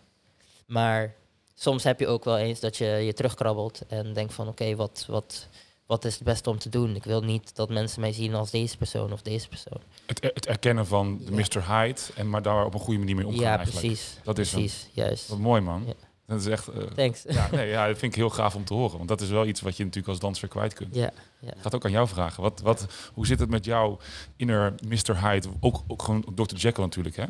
Maar 0.67 1.15
soms 1.55 1.83
heb 1.83 1.99
je 1.99 2.07
ook 2.07 2.23
wel 2.23 2.37
eens 2.37 2.59
dat 2.59 2.77
je 2.77 2.85
je 2.85 3.13
terugkrabbelt 3.13 3.81
en 3.87 4.13
denkt 4.13 4.33
van 4.33 4.47
oké, 4.47 4.75
wat, 4.75 5.05
wat, 5.07 5.47
wat 5.85 6.05
is 6.05 6.13
het 6.13 6.23
beste 6.23 6.49
om 6.49 6.57
te 6.57 6.69
doen? 6.69 6.95
Ik 6.95 7.03
wil 7.03 7.21
niet 7.21 7.55
dat 7.55 7.69
mensen 7.69 8.01
mij 8.01 8.11
zien 8.13 8.33
als 8.35 8.51
deze 8.51 8.77
persoon 8.77 9.11
of 9.13 9.21
deze 9.21 9.47
persoon. 9.47 9.81
Het, 10.05 10.23
het 10.33 10.45
erkennen 10.47 10.85
van 10.87 11.17
de 11.17 11.31
Ja. 11.31 11.37
Mr. 11.37 11.67
Hyde, 11.77 12.01
en 12.15 12.29
maar 12.29 12.41
daar 12.41 12.65
op 12.65 12.73
een 12.73 12.79
goede 12.79 12.99
manier 12.99 13.15
mee 13.15 13.25
omgaan 13.27 13.41
ja, 13.43 13.57
eigenlijk. 13.57 13.85
precies. 13.87 14.17
Dat 14.23 14.37
is 14.39 14.51
hem. 14.51 14.59
precies, 14.59 14.89
juist. 14.91 15.27
Wat 15.27 15.39
mooi 15.39 15.61
man. 15.61 15.83
Ja. 15.87 15.93
Dat 16.25 16.39
is 16.39 16.45
echt... 16.47 16.67
eh, 16.67 16.81
Thanks. 16.83 17.23
ja, 17.27 17.47
nee, 17.51 17.69
ja, 17.69 17.87
dat 17.87 17.97
vind 17.97 18.11
ik 18.11 18.17
heel 18.17 18.29
gaaf 18.29 18.55
om 18.55 18.63
te 18.65 18.73
horen. 18.73 18.97
Want 18.97 19.09
dat 19.09 19.21
is 19.21 19.29
wel 19.29 19.45
iets 19.45 19.61
wat 19.61 19.77
je 19.77 19.83
natuurlijk 19.83 20.09
als 20.11 20.19
danser 20.19 20.47
kwijt 20.47 20.73
kunt. 20.73 20.95
Ja, 20.95 21.09
Ik 21.39 21.47
ga 21.49 21.63
het 21.63 21.75
ook 21.75 21.85
aan 21.85 21.91
jou 21.91 22.07
vragen. 22.07 22.43
Wat, 22.43 22.61
wat, 22.61 22.87
hoe 23.13 23.25
zit 23.25 23.39
het 23.39 23.49
met 23.49 23.65
jou 23.65 23.99
inner 24.35 24.73
Mr. 24.87 25.21
Hyde? 25.21 25.47
Ook, 25.59 25.83
ook 25.87 26.01
gewoon 26.03 26.25
Dr. 26.35 26.55
Jekyll 26.55 26.83
natuurlijk, 26.83 27.15
hè? 27.15 27.25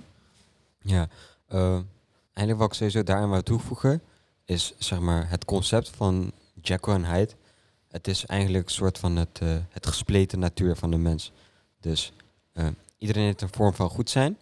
Ja, 0.80 1.08
eh, 1.48 1.80
eigenlijk 2.34 2.58
wat 2.60 2.68
ik 2.68 2.74
sowieso 2.74 3.04
daaraan 3.04 3.30
wil 3.30 3.44
toevoegen 3.44 4.02
is 4.46 4.74
zeg 4.78 5.00
maar 5.00 5.30
het 5.30 5.46
concept 5.46 5.90
van 5.90 6.32
Jekyll 6.62 6.94
en 6.94 7.06
Hyde. 7.06 7.32
Het 7.88 8.08
is 8.08 8.26
eigenlijk 8.26 8.66
een 8.66 8.74
soort 8.74 8.98
van 8.98 9.16
het, 9.16 9.40
eh, 9.42 9.56
het 9.70 9.88
gespleten 9.88 10.40
natuur 10.40 10.76
van 10.76 10.92
de 10.92 10.98
mens. 10.98 11.32
Dus 11.80 12.12
eh, 12.54 12.68
iedereen 12.98 13.24
heeft 13.24 13.42
een 13.42 13.54
vorm 13.54 13.74
van 13.74 13.90
goed 13.90 14.10
zijn 14.10 14.38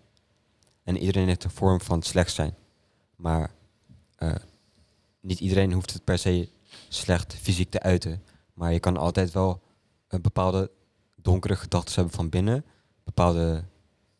en 0.83 0.97
iedereen 0.97 1.27
heeft 1.27 1.43
een 1.43 1.49
vorm 1.49 1.81
van 1.81 2.01
slecht 2.01 2.33
zijn. 2.33 2.55
Maar 3.15 3.51
eh, 4.21 4.35
niet 5.21 5.39
iedereen 5.39 5.71
hoeft 5.73 5.93
het 5.93 6.03
per 6.03 6.17
se 6.17 6.49
slecht 6.87 7.35
fysiek 7.35 7.69
te 7.69 7.81
uiten. 7.81 8.23
Maar 8.53 8.73
je 8.73 8.79
kan 8.79 8.97
altijd 8.97 9.31
wel 9.31 9.61
een 10.07 10.21
bepaalde 10.21 10.71
donkere 11.15 11.55
gedachten 11.55 11.93
hebben 11.95 12.13
van 12.13 12.29
binnen. 12.29 12.65
Bepaalde 13.03 13.63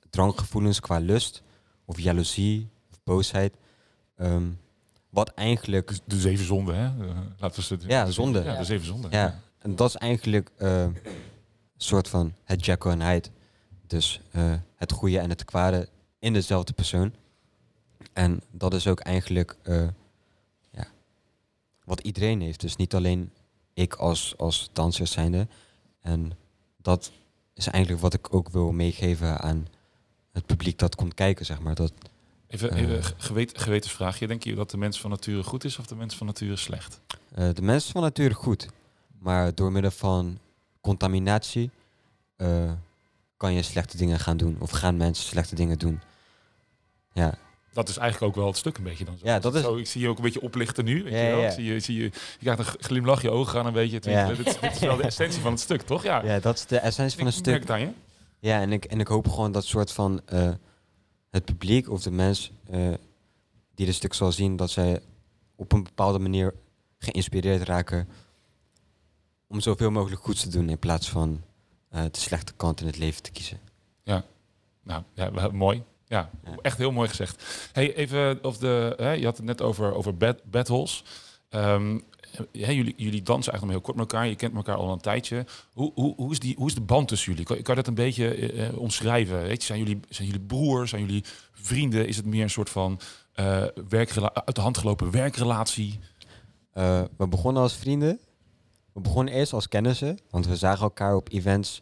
dranggevoelens 0.10 0.80
qua 0.80 0.98
lust 0.98 1.44
of 1.86 2.00
jaloezie 2.00 2.70
of 2.92 3.00
boosheid. 3.04 3.56
Ehm, 4.16 4.48
wat 5.10 5.30
eigenlijk, 5.30 5.88
Dus 5.88 6.02
de 6.06 6.20
zeven 6.20 6.46
zonden, 6.46 6.76
hè? 6.76 6.86
Eh, 7.08 7.16
laten 7.38 7.60
we 7.60 7.66
ze... 7.66 7.78
Ja, 7.88 8.06
de 8.06 8.12
zonde. 8.12 8.44
Ja, 8.44 8.58
de 8.58 8.64
zeven 8.64 8.86
zonden. 8.86 9.12
ja, 9.12 9.40
en 9.58 9.76
dat 9.76 9.90
is 9.90 9.96
eigenlijk 9.96 10.52
eh, 10.58 10.82
een 10.82 10.96
soort 11.78 12.08
van 12.08 12.34
het 12.44 12.66
Jekyll 12.66 12.92
en 12.92 13.02
Hyde. 13.02 13.30
Dus 13.88 14.22
het 14.76 14.92
goede 14.92 15.20
en 15.20 15.30
het 15.30 15.46
kwade 15.46 15.90
in 16.20 16.34
dezelfde 16.34 16.74
persoon. 16.74 17.14
En 18.14 18.42
dat 18.52 18.74
is 18.74 18.88
ook 18.88 19.00
eigenlijk 19.00 19.56
eh, 19.64 19.88
ja, 20.72 20.86
wat 21.84 22.00
iedereen 22.00 22.42
heeft. 22.42 22.60
Dus 22.60 22.76
niet 22.76 22.96
alleen 22.96 23.32
ik 23.74 23.94
als, 23.94 24.34
als 24.38 24.70
danser 24.74 25.08
zijnde. 25.08 25.48
En 26.02 26.32
dat 26.78 27.12
is 27.54 27.68
eigenlijk 27.68 28.04
wat 28.04 28.14
ik 28.14 28.34
ook 28.34 28.50
wil 28.50 28.72
meegeven 28.72 29.40
aan 29.40 29.68
het 30.32 30.46
publiek 30.46 30.78
dat 30.78 30.96
komt 30.96 31.14
kijken, 31.14 31.46
zeg 31.46 31.60
maar. 31.60 31.76
Dat, 31.76 31.94
Even, 32.48 32.72
Eh. 32.72 32.82
even 32.82 33.04
ge- 33.04 33.14
gewet, 33.18 33.58
gewetensvraagje. 33.62 34.28
Denk 34.28 34.44
je 34.44 34.56
dat 34.56 34.72
de 34.72 34.78
mens 34.78 35.00
van 35.02 35.10
nature 35.10 35.44
goed 35.44 35.64
is 35.64 35.78
of 35.78 35.86
de 35.86 35.96
mens 35.96 36.16
van 36.16 36.28
nature 36.28 36.56
slecht? 36.56 37.00
Eh, 37.36 37.50
de 37.54 37.62
mens 37.62 37.86
van 37.92 38.02
nature 38.02 38.34
goed, 38.34 38.68
maar 39.20 39.56
door 39.56 39.72
middel 39.72 39.92
van 39.92 40.40
contaminatie 40.82 41.70
eh, 42.36 42.72
kan 43.38 43.54
je 43.54 43.62
slechte 43.62 43.98
dingen 43.98 44.20
gaan 44.20 44.38
doen. 44.38 44.56
Of 44.60 44.70
gaan 44.72 44.98
mensen 44.98 45.26
slechte 45.26 45.56
dingen 45.56 45.80
doen. 45.80 46.02
Ja, 47.14 47.38
Dat 47.74 47.90
is 47.90 47.98
eigenlijk 47.98 48.32
ook 48.32 48.38
wel 48.40 48.48
het 48.48 48.58
stuk 48.58 48.78
een 48.78 48.84
beetje 48.84 49.06
dan 49.06 49.18
zo. 49.18 49.26
Ja, 49.26 49.40
dat 49.40 49.56
is- 49.56 49.62
Zo, 49.62 49.76
ik 49.76 49.88
zie 49.88 50.02
je 50.02 50.08
ook 50.10 50.18
een 50.18 50.24
beetje 50.24 50.42
oplichten 50.42 50.86
nu. 50.86 51.04
Weet 51.04 51.14
Ja, 51.14 51.20
je 51.20 51.30
wel? 51.30 51.40
ja, 51.40 51.46
ja. 51.46 51.52
Zie 51.52 51.64
je, 51.66 51.80
zie 51.80 51.96
je, 51.98 52.04
je 52.04 52.12
krijgt 52.40 52.60
een 52.60 52.66
glimlach, 52.84 53.22
je 53.22 53.30
ogen 53.32 53.52
gaan 53.54 53.66
een 53.66 53.74
beetje. 53.74 54.00
Ja. 54.04 54.28
Dit, 54.28 54.48
is, 54.48 54.60
dit 54.60 54.72
is 54.72 54.80
wel 54.80 54.96
de 54.98 55.04
essentie 55.04 55.42
van 55.42 55.52
het 55.52 55.62
stuk, 55.62 55.82
toch? 55.82 56.04
Ja, 56.04 56.24
ja 56.26 56.40
dat 56.40 56.56
is 56.56 56.66
de 56.66 56.78
essentie 56.78 57.18
van 57.18 57.28
een 57.28 57.34
Ik 57.34 57.46
merk 57.46 57.62
stuk. 57.62 57.70
het 57.70 57.72
aan 57.72 57.80
je. 57.80 57.90
Ja, 58.40 58.60
en 58.62 58.72
ik, 58.72 58.86
en 58.86 59.00
ik 59.00 59.08
hoop 59.08 59.28
gewoon 59.30 59.52
dat 59.52 59.66
soort 59.66 59.92
van 59.92 60.22
eh, 60.26 60.52
het 61.30 61.46
publiek 61.46 61.90
of 61.90 62.02
de 62.04 62.12
mens 62.12 62.52
eh, 62.70 62.80
die 63.76 63.86
dit 63.86 63.96
stuk 63.96 64.14
zal 64.14 64.32
zien, 64.32 64.56
dat 64.56 64.70
zij 64.72 65.00
op 65.56 65.72
een 65.72 65.84
bepaalde 65.84 66.20
manier 66.20 66.54
geïnspireerd 66.98 67.64
raken 67.64 68.08
om 69.48 69.60
zoveel 69.60 69.92
mogelijk 69.92 70.22
goeds 70.22 70.42
te 70.42 70.50
doen 70.50 70.70
in 70.70 70.80
plaats 70.80 71.10
van 71.10 71.42
eh, 71.90 72.02
de 72.12 72.20
slechte 72.20 72.54
kant 72.56 72.82
in 72.82 72.88
het 72.88 72.98
leven 72.98 73.22
te 73.24 73.32
kiezen. 73.32 73.60
Nou, 74.84 75.04
ja, 75.14 75.50
mooi. 75.52 75.84
Ja, 76.12 76.30
echt 76.62 76.78
heel 76.78 76.92
mooi 76.92 77.10
gezegd. 77.10 77.44
Hey, 77.74 77.96
even 77.96 78.44
of 78.44 78.58
de, 78.58 78.94
hè, 78.98 79.12
je 79.12 79.26
had 79.26 79.38
het 79.38 79.46
net 79.46 79.62
over, 79.62 79.94
over 79.94 80.18
bad, 80.18 80.44
battles. 80.44 81.04
Hè, 81.50 82.72
jullie, 82.72 82.94
jullie 82.98 83.22
dansen 83.22 83.52
eigenlijk 83.52 83.62
nog 83.62 83.70
heel 83.72 83.82
kort 83.82 83.98
met 83.98 84.12
elkaar. 84.12 84.28
Je 84.28 84.36
kent 84.36 84.56
elkaar 84.56 84.76
al 84.76 84.92
een 84.92 85.00
tijdje. 85.00 85.46
Hoe, 85.74 85.92
hoe, 85.96 86.16
hoe, 86.16 86.32
is, 86.32 86.40
die, 86.40 86.56
hoe 86.58 86.68
is 86.68 86.74
de 86.76 86.82
band 86.82 87.08
tussen 87.08 87.32
jullie? 87.32 87.46
Kan, 87.46 87.56
kan 87.62 87.76
je 87.76 87.82
dat 87.82 87.88
een 87.88 87.94
beetje 88.04 88.28
eh, 88.36 88.68
eh, 88.68 88.78
omschrijven? 88.78 89.42
Weet 89.42 89.62
je, 89.62 89.66
zijn, 89.66 89.80
jullie, 89.80 90.00
zijn 90.10 90.28
jullie 90.28 90.46
broers? 90.46 90.90
Zijn 90.90 91.06
jullie 91.06 91.24
vrienden? 91.54 92.08
Is 92.08 92.18
het 92.18 92.26
meer 92.26 92.44
een 92.44 92.50
soort 92.50 92.70
van 92.70 93.00
eh, 93.34 93.64
werkrela- 93.90 94.32
uit 94.34 94.56
de 94.56 94.62
hand 94.62 94.78
gelopen 94.78 95.12
werkrelatie? 95.12 96.00
Eh, 96.74 97.02
we 97.18 97.28
begonnen 97.28 97.62
als 97.62 97.76
vrienden. 97.76 98.20
We 98.94 99.02
begonnen 99.02 99.34
eerst 99.34 99.54
als 99.54 99.68
kennissen, 99.68 100.20
want 100.30 100.48
we 100.48 100.56
zagen 100.56 100.82
elkaar 100.82 101.16
op 101.16 101.30
events. 101.32 101.82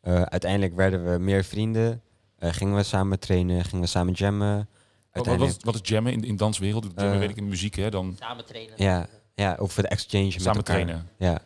Eh, 0.00 0.22
uiteindelijk 0.22 0.74
werden 0.74 1.12
we 1.12 1.18
meer 1.18 1.44
vrienden. 1.44 2.02
Eh, 2.38 2.52
gingen 2.52 2.74
we 2.74 2.82
samen 2.82 3.18
trainen, 3.18 3.64
gingen 3.64 3.80
we 3.80 3.86
samen 3.90 4.12
jammen. 4.12 4.68
Wat, 5.12 5.40
is- 5.40 5.56
wat 5.60 5.74
is 5.74 5.80
jammen 5.88 6.12
in, 6.12 6.24
in 6.24 6.36
danswereld? 6.36 6.84
Jammen 6.94 7.12
Eh, 7.14 7.18
weet 7.18 7.30
ik 7.30 7.36
in 7.36 7.44
de 7.44 7.50
muziek, 7.50 7.74
hè? 7.74 7.90
Dan 7.90 8.16
Samen 8.18 8.44
trainen. 8.46 8.74
ja, 8.76 9.06
ja, 9.34 9.56
of 9.58 9.76
het 9.76 9.86
exchange 9.86 10.24
met 10.24 10.32
samen 10.42 10.56
elkaar. 10.56 10.74
trainen. 10.74 11.08
Ja. 11.18 11.40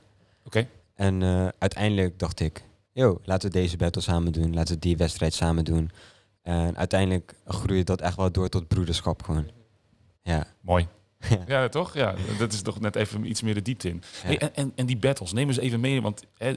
Oké. 0.45 0.67
En 0.95 1.23
eh, 1.23 1.49
uiteindelijk 1.59 2.19
dacht 2.19 2.41
ik, 2.41 2.65
yo, 2.93 3.21
laten 3.25 3.51
we 3.51 3.59
deze 3.59 3.77
battle 3.77 4.03
samen 4.03 4.33
doen. 4.33 4.55
Laten 4.55 4.75
we 4.75 4.81
die 4.81 4.97
wedstrijd 4.97 5.35
samen 5.35 5.65
doen. 5.65 5.91
En 6.43 6.77
uiteindelijk 6.77 7.35
groeide 7.47 7.85
dat 7.85 8.01
echt 8.01 8.17
wel 8.17 8.33
door 8.33 8.49
tot 8.49 8.69
broederschap 8.69 9.23
gewoon. 9.23 9.51
Ja. 10.23 10.47
Mooi. 10.61 10.87
Ja. 11.29 11.39
Ja, 11.47 11.69
toch? 11.69 11.95
Ja, 11.95 12.15
dat 12.39 12.53
is 12.53 12.63
toch 12.63 12.81
net 12.81 12.97
even 12.97 13.25
iets 13.25 13.43
meer 13.43 13.55
de 13.55 13.63
diepte 13.63 13.89
in. 13.89 14.03
Ja. 14.23 14.27
Hey, 14.29 14.39
en, 14.39 14.55
en, 14.55 14.73
en 14.75 14.87
die 14.87 14.97
battles, 14.97 15.33
neem 15.33 15.49
eens 15.49 15.59
even 15.59 15.81
mee, 15.81 16.03
want 16.03 16.25
hè, 16.39 16.55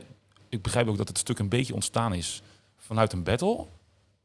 ik 0.50 0.62
begrijp 0.62 0.88
ook 0.88 0.98
dat 0.98 1.08
het 1.08 1.18
stuk 1.18 1.40
een 1.40 1.50
beetje 1.50 1.74
ontstaan 1.74 2.14
is 2.14 2.42
vanuit 2.78 3.14
een 3.14 3.24
battle. 3.24 3.66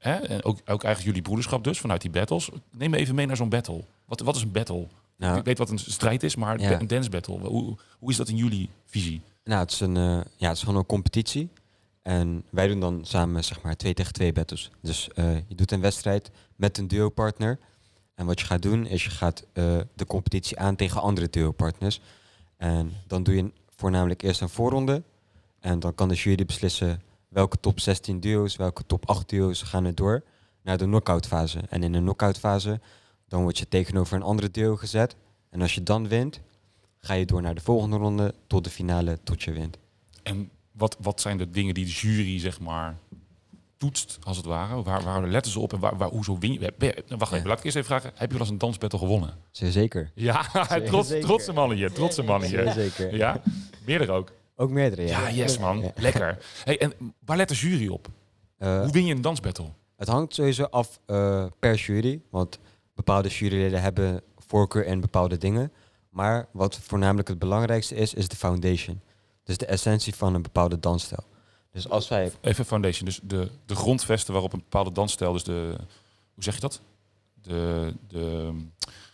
Hè? 0.01 0.15
En 0.15 0.45
ook, 0.45 0.57
ook 0.59 0.85
eigenlijk 0.85 1.05
jullie 1.05 1.23
broederschap 1.23 1.65
dus, 1.65 1.81
vanuit 1.81 2.01
die 2.01 2.11
battles. 2.11 2.51
Neem 2.77 2.91
me 2.91 2.97
even 2.97 3.15
mee 3.15 3.27
naar 3.27 3.37
zo'n 3.37 3.49
battle. 3.49 3.85
Wat, 4.05 4.21
wat 4.21 4.37
is 4.37 4.43
een 4.43 4.53
battle? 4.53 4.87
Nou, 5.17 5.39
Ik 5.39 5.45
weet 5.45 5.59
wat 5.59 5.71
een 5.71 5.79
strijd 5.79 6.23
is, 6.23 6.37
maar 6.37 6.61
Ja. 6.61 6.81
een 6.81 6.87
dance 6.87 7.11
battle, 7.11 7.39
hoe, 7.39 7.77
hoe 7.99 8.11
is 8.11 8.17
dat 8.17 8.29
in 8.29 8.37
jullie 8.37 8.71
visie? 8.85 9.21
Nou, 9.45 9.61
het 9.61 9.71
is, 9.71 9.81
een, 9.81 9.97
eh, 9.97 10.21
ja, 10.37 10.49
het 10.49 10.57
is 10.57 10.63
gewoon 10.63 10.79
een 10.79 10.87
competitie. 10.87 11.49
En 12.03 12.45
wij 12.51 12.67
doen 12.69 12.81
dan 12.81 13.01
samen 13.05 13.45
zeg 13.45 13.63
maar 13.63 13.77
twee 13.77 13.95
tegen 13.95 14.13
twee 14.13 14.33
battles. 14.33 14.71
Dus 14.83 15.09
eh, 15.15 15.35
je 15.49 15.55
doet 15.55 15.73
een 15.73 15.81
wedstrijd 15.81 16.31
met 16.57 16.79
een 16.79 16.89
duo-partner. 16.89 17.59
En 18.15 18.27
wat 18.27 18.41
je 18.41 18.47
gaat 18.47 18.63
doen 18.63 18.87
is 18.87 19.05
je 19.05 19.11
gaat 19.11 19.45
eh, 19.53 19.79
de 19.95 20.07
competitie 20.07 20.59
aan 20.59 20.77
tegen 20.77 21.01
andere 21.01 21.31
duo-partners. 21.31 22.01
En 22.57 22.93
dan 23.07 23.23
doe 23.23 23.35
je 23.37 23.53
voornamelijk 23.77 24.23
eerst 24.23 24.41
een 24.41 24.49
voorronde. 24.49 25.03
En 25.61 25.81
dan 25.81 25.95
kan 25.95 26.09
de 26.09 26.15
jury 26.15 26.45
beslissen 26.45 27.03
welke 27.31 27.61
top 27.61 27.81
16 27.81 28.21
duo's, 28.21 28.57
welke 28.57 28.87
top 28.87 29.09
8 29.09 29.29
duo's 29.29 29.63
gaan 29.63 29.85
er 29.85 29.95
door 29.95 30.23
naar 30.63 30.79
de 30.79 30.85
knockout 30.85 31.27
fase. 31.27 31.59
En 31.69 31.83
in 31.83 31.93
de 31.93 31.99
knockout 31.99 32.39
fase 32.39 32.81
dan 33.29 33.43
word 33.43 33.59
je 33.59 33.69
tegenover 33.69 34.17
een 34.17 34.23
andere 34.23 34.51
duo 34.51 34.77
gezet. 34.77 35.17
En 35.51 35.61
als 35.61 35.75
je 35.75 35.83
dan 35.83 36.09
wint, 36.09 36.41
ga 36.99 37.15
je 37.15 37.27
door 37.27 37.43
naar 37.43 37.55
de 37.55 37.61
volgende 37.61 37.97
ronde 37.97 38.35
tot 38.47 38.65
de 38.65 38.71
finale 38.71 39.19
tot 39.25 39.43
je 39.43 39.53
wint. 39.53 39.77
En 40.23 40.51
wat, 40.73 40.97
wat 41.01 41.21
zijn 41.21 41.39
de 41.39 41.51
dingen 41.51 41.75
die 41.75 41.85
de 41.85 41.91
jury, 41.91 42.39
zeg 42.41 42.61
maar, 42.61 42.97
toetst, 43.77 44.19
als 44.23 44.37
het 44.37 44.47
ware? 44.47 44.83
Waar, 44.83 45.03
waar 45.03 45.27
letten 45.27 45.53
ze 45.53 45.61
op 45.61 45.73
en 45.73 45.79
waar, 45.79 45.97
waar, 45.97 46.09
hoezo 46.09 46.39
win 46.39 46.53
je? 46.53 46.73
Nou, 46.79 46.93
wacht 47.19 47.33
even, 47.33 47.43
Ja. 47.43 47.49
laat 47.49 47.59
ik 47.59 47.65
eerst 47.65 47.77
even 47.77 47.89
vragen. 47.89 48.11
Heb 48.15 48.27
je 48.29 48.33
wel 48.33 48.41
eens 48.41 48.51
een 48.51 48.59
dansbattle 48.59 48.99
gewonnen? 48.99 49.35
Zeer 49.51 49.71
zeker. 49.71 50.11
Ja, 50.15 50.43
Zeker. 50.53 50.85
trots, 50.85 51.09
Zeker. 51.09 51.27
trotse 51.27 51.53
mannen 51.53 51.77
hier, 51.77 51.93
trotse 51.93 52.23
mannen 52.23 52.49
Zeer 52.49 52.63
hier. 52.63 52.73
zeker. 52.73 53.17
Ja, 53.17 53.41
meerdere 53.87 54.13
ook. 54.13 54.33
Ook 54.61 54.71
meerdere, 54.71 55.03
ja. 55.03 55.29
Ja, 55.29 55.35
yes 55.35 55.59
man. 55.59 55.81
Ja. 55.81 55.91
Lekker. 55.95 56.39
Hey, 56.65 56.79
en 56.79 57.15
waar 57.25 57.37
let 57.37 57.49
de 57.49 57.55
jury 57.55 57.89
op? 57.89 58.09
Eh, 58.59 58.81
Hoe 58.81 58.91
win 58.91 59.07
je 59.07 59.15
een 59.15 59.21
dansbattle? 59.21 59.67
het 59.97 60.09
hangt 60.09 60.35
sowieso 60.35 60.65
af 60.65 61.01
eh, 61.07 61.47
per 61.59 61.75
jury. 61.75 62.21
Want 62.31 62.59
bepaalde 62.95 63.29
juryleden 63.29 63.83
hebben 63.83 64.23
voorkeur 64.37 64.87
in 64.87 65.01
bepaalde 65.01 65.39
dingen. 65.39 65.73
Maar 66.11 66.47
wat 66.53 66.79
voornamelijk 66.83 67.29
het 67.29 67.39
belangrijkste 67.39 67.95
is, 67.95 68.15
is 68.15 68.29
de 68.29 68.37
foundation. 68.37 69.01
Dus 69.45 69.57
de 69.57 69.67
essentie 69.67 70.15
van 70.15 70.35
een 70.35 70.43
bepaalde 70.43 70.79
dansstijl. 70.79 71.25
Dus 71.73 71.89
als 71.89 72.09
wij... 72.09 72.33
Even 72.41 72.65
foundation, 72.65 73.05
dus 73.05 73.21
de, 73.23 73.51
de 73.67 73.75
grondvesten 73.75 74.33
waarop 74.33 74.53
een 74.53 74.59
bepaalde 74.59 74.93
dansstijl, 74.93 75.33
dus 75.33 75.45
de, 75.45 75.75
hoe 76.35 76.45
zeg 76.45 76.55
je 76.55 76.61
dat? 76.61 76.81
De, 77.35 77.93
de, 78.09 78.53